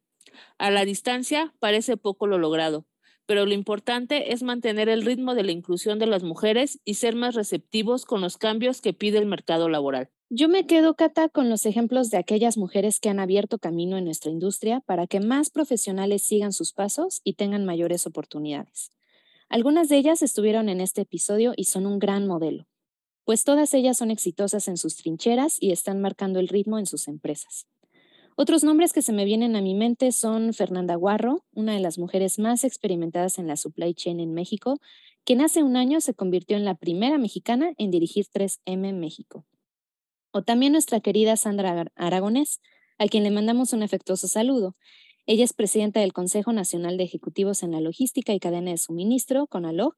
A 0.58 0.72
la 0.72 0.86
distancia 0.86 1.54
parece 1.60 1.98
poco 1.98 2.28
lo 2.28 2.38
logrado, 2.38 2.86
pero 3.26 3.46
lo 3.46 3.54
importante 3.54 4.34
es 4.34 4.44
mantener 4.44 4.90
el 4.90 5.04
ritmo 5.04 5.36
de 5.36 5.44
la 5.44 5.52
inclusión 5.52 6.00
de 6.00 6.08
las 6.08 6.24
mujeres 6.24 6.80
y 6.86 6.96
ser 6.96 7.16
más 7.16 7.36
receptivos 7.36 8.06
con 8.06 8.22
los 8.22 8.38
cambios 8.38 8.82
que 8.82 8.94
pide 8.94 9.18
el 9.18 9.26
mercado 9.26 9.70
laboral. 9.70 10.10
Yo 10.30 10.48
me 10.48 10.66
quedo, 10.66 10.96
Cata, 10.96 11.28
con 11.28 11.50
los 11.50 11.66
ejemplos 11.66 12.10
de 12.10 12.18
aquellas 12.18 12.58
mujeres 12.58 13.00
que 13.00 13.10
han 13.10 13.20
abierto 13.20 13.60
camino 13.60 13.98
en 13.98 14.06
nuestra 14.06 14.32
industria 14.32 14.80
para 14.80 15.06
que 15.06 15.20
más 15.20 15.50
profesionales 15.50 16.24
sigan 16.24 16.54
sus 16.54 16.72
pasos 16.72 17.22
y 17.24 17.34
tengan 17.34 17.66
mayores 17.66 18.08
oportunidades. 18.08 18.92
Algunas 19.50 19.90
de 19.90 19.98
ellas 19.98 20.22
estuvieron 20.22 20.70
en 20.70 20.80
este 20.80 21.02
episodio 21.02 21.54
y 21.58 21.66
son 21.66 21.86
un 21.86 22.00
gran 22.00 22.28
modelo, 22.28 22.66
pues 23.26 23.44
todas 23.44 23.74
ellas 23.74 23.98
son 23.98 24.12
exitosas 24.12 24.68
en 24.68 24.78
sus 24.78 24.96
trincheras 24.96 25.58
y 25.60 25.72
están 25.72 26.02
marcando 26.02 26.40
el 26.40 26.48
ritmo 26.48 26.80
en 26.80 26.86
sus 26.86 27.08
empresas. 27.08 27.68
Otros 28.42 28.64
nombres 28.64 28.92
que 28.92 29.04
se 29.04 29.14
me 29.14 29.24
vienen 29.24 29.56
a 29.56 29.62
mi 29.62 29.76
mente 29.76 30.12
son 30.12 30.56
Fernanda 30.56 30.96
Guarro, 30.96 31.46
una 31.54 31.76
de 31.76 31.80
las 31.80 32.00
mujeres 32.00 32.40
más 32.40 32.64
experimentadas 32.64 33.38
en 33.38 33.46
la 33.46 33.56
supply 33.56 33.94
chain 33.94 34.20
en 34.20 34.34
México, 34.34 34.80
quien 35.24 35.42
hace 35.42 35.62
un 35.62 35.76
año 35.76 36.02
se 36.02 36.16
convirtió 36.16 36.58
en 36.58 36.66
la 36.66 36.74
primera 36.74 37.20
mexicana 37.20 37.74
en 37.78 37.92
dirigir 37.92 38.26
3M 38.34 38.94
México. 38.96 39.46
O 40.32 40.42
también 40.42 40.72
nuestra 40.72 41.02
querida 41.02 41.38
Sandra 41.38 41.86
Aragonés, 41.94 42.62
a 42.98 43.06
quien 43.06 43.24
le 43.24 43.30
mandamos 43.30 43.74
un 43.74 43.84
afectuoso 43.84 44.28
saludo. 44.28 44.76
Ella 45.28 45.44
es 45.44 45.54
presidenta 45.54 46.00
del 46.00 46.12
Consejo 46.12 46.52
Nacional 46.52 46.98
de 46.98 47.04
Ejecutivos 47.04 47.62
en 47.62 47.74
la 47.74 47.80
Logística 47.80 48.34
y 48.34 48.40
Cadena 48.40 48.72
de 48.72 48.78
Suministro, 48.80 49.46
CONALOG, 49.46 49.94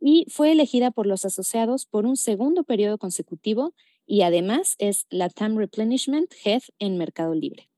y 0.00 0.24
fue 0.30 0.50
elegida 0.52 0.92
por 0.92 1.06
los 1.06 1.26
asociados 1.26 1.84
por 1.84 2.06
un 2.06 2.16
segundo 2.16 2.64
periodo 2.64 2.96
consecutivo 2.96 3.74
y 4.06 4.22
además 4.22 4.76
es 4.78 5.04
la 5.10 5.28
TAM 5.28 5.58
Replenishment 5.58 6.32
Head 6.42 6.62
en 6.78 6.96
Mercado 6.96 7.34
Libre. 7.34 7.68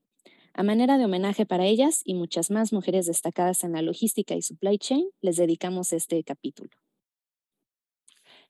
A 0.57 0.63
manera 0.63 0.97
de 0.97 1.03
homenaje 1.03 1.45
para 1.45 1.65
ellas 1.65 2.01
y 2.05 2.13
muchas 2.13 2.49
más 2.49 2.71
mujeres 2.71 3.07
destacadas 3.07 3.65
en 3.65 3.73
la 3.73 3.81
logística 3.81 4.35
y 4.35 4.41
supply 4.41 4.77
chain, 4.77 5.09
les 5.19 5.35
dedicamos 5.35 5.91
este 5.91 6.23
capítulo. 6.23 6.69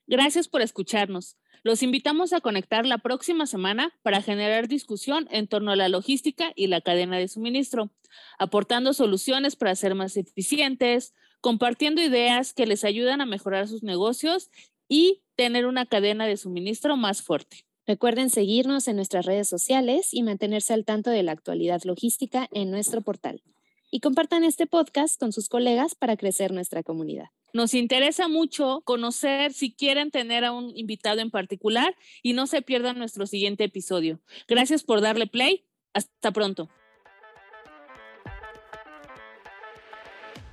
Gracias 0.06 0.48
por 0.48 0.62
escucharnos. 0.62 1.36
Los 1.64 1.82
invitamos 1.82 2.32
a 2.32 2.42
conectar 2.42 2.86
la 2.86 3.00
próxima 3.00 3.48
semana 3.48 3.92
para 4.04 4.22
generar 4.22 4.68
discusión 4.68 5.28
en 5.32 5.48
torno 5.48 5.72
a 5.72 5.76
la 5.76 5.90
logística 5.90 6.54
y 6.56 6.68
la 6.68 6.80
cadena 6.80 7.18
de 7.18 7.28
suministro, 7.28 7.90
aportando 8.38 8.94
soluciones 8.94 9.56
para 9.56 9.74
ser 9.74 9.96
más 9.96 10.16
eficientes, 10.16 11.16
compartiendo 11.42 12.04
ideas 12.04 12.54
que 12.54 12.68
les 12.68 12.84
ayudan 12.84 13.20
a 13.20 13.26
mejorar 13.26 13.68
sus 13.68 13.82
negocios 13.82 14.52
y 14.88 15.24
tener 15.36 15.66
una 15.66 15.88
cadena 15.88 16.28
de 16.28 16.38
suministro 16.38 16.98
más 16.98 17.24
fuerte. 17.24 17.66
Recuerden 17.88 18.30
seguirnos 18.30 18.88
en 18.88 18.96
nuestras 18.96 19.26
redes 19.26 19.48
sociales 19.48 20.14
y 20.14 20.24
mantenerse 20.24 20.74
al 20.74 20.86
tanto 20.86 21.12
de 21.12 21.24
la 21.24 21.32
actualidad 21.32 21.82
logística 21.84 22.48
en 22.52 22.72
nuestro 22.72 23.02
portal. 23.02 23.44
Y 23.92 24.00
compartan 24.00 24.44
este 24.44 24.66
podcast 24.66 25.20
con 25.20 25.32
sus 25.32 25.50
colegas 25.50 25.94
para 25.96 26.18
crecer 26.18 26.52
nuestra 26.52 26.82
comunidad. 26.82 27.28
Nos 27.54 27.74
interesa 27.74 28.28
mucho 28.28 28.82
conocer 28.84 29.54
si 29.54 29.74
quieren 29.74 30.12
tener 30.12 30.44
a 30.44 30.52
un 30.52 30.76
invitado 30.76 31.22
en 31.22 31.32
particular 31.32 31.96
y 32.22 32.34
no 32.34 32.48
se 32.48 32.62
pierdan 32.62 32.98
nuestro 32.98 33.28
siguiente 33.28 33.64
episodio. 33.64 34.20
Gracias 34.48 34.84
por 34.84 35.00
darle 35.02 35.28
play. 35.28 35.66
Hasta 35.94 36.32
pronto. 36.34 36.70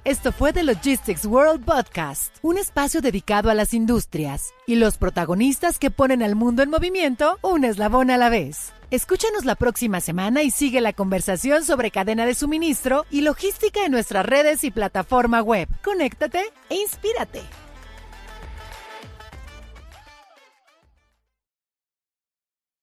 Esto 0.05 0.33
fue 0.33 0.53
The 0.53 0.65
Logistics 0.65 1.25
World 1.27 1.65
Podcast, 1.65 2.35
un 2.43 2.59
espacio 2.59 3.01
dedicado 3.01 3.51
a 3.51 3.55
las 3.55 3.73
industrias 3.73 4.53
y 4.67 4.75
los 4.75 4.99
protagonistas 4.99 5.79
que 5.79 5.93
ponen 5.93 6.25
al 6.25 6.35
mundo 6.35 6.65
en 6.65 6.71
movimiento 6.71 7.39
un 7.41 7.63
eslabón 7.63 8.11
a 8.11 8.17
la 8.17 8.29
vez. 8.29 8.73
Escúchanos 8.91 9.45
la 9.45 9.55
próxima 9.55 10.01
semana 10.01 10.43
y 10.43 10.51
sigue 10.51 10.81
la 10.81 10.93
conversación 10.93 11.63
sobre 11.63 11.93
cadena 11.93 12.27
de 12.27 12.35
suministro 12.35 13.07
y 13.13 13.21
logística 13.21 13.87
en 13.87 13.93
nuestras 13.93 14.27
redes 14.27 14.65
y 14.65 14.73
plataforma 14.73 15.41
web. 15.41 15.69
Conéctate 15.85 16.53
e 16.69 16.75
inspírate. 16.75 17.62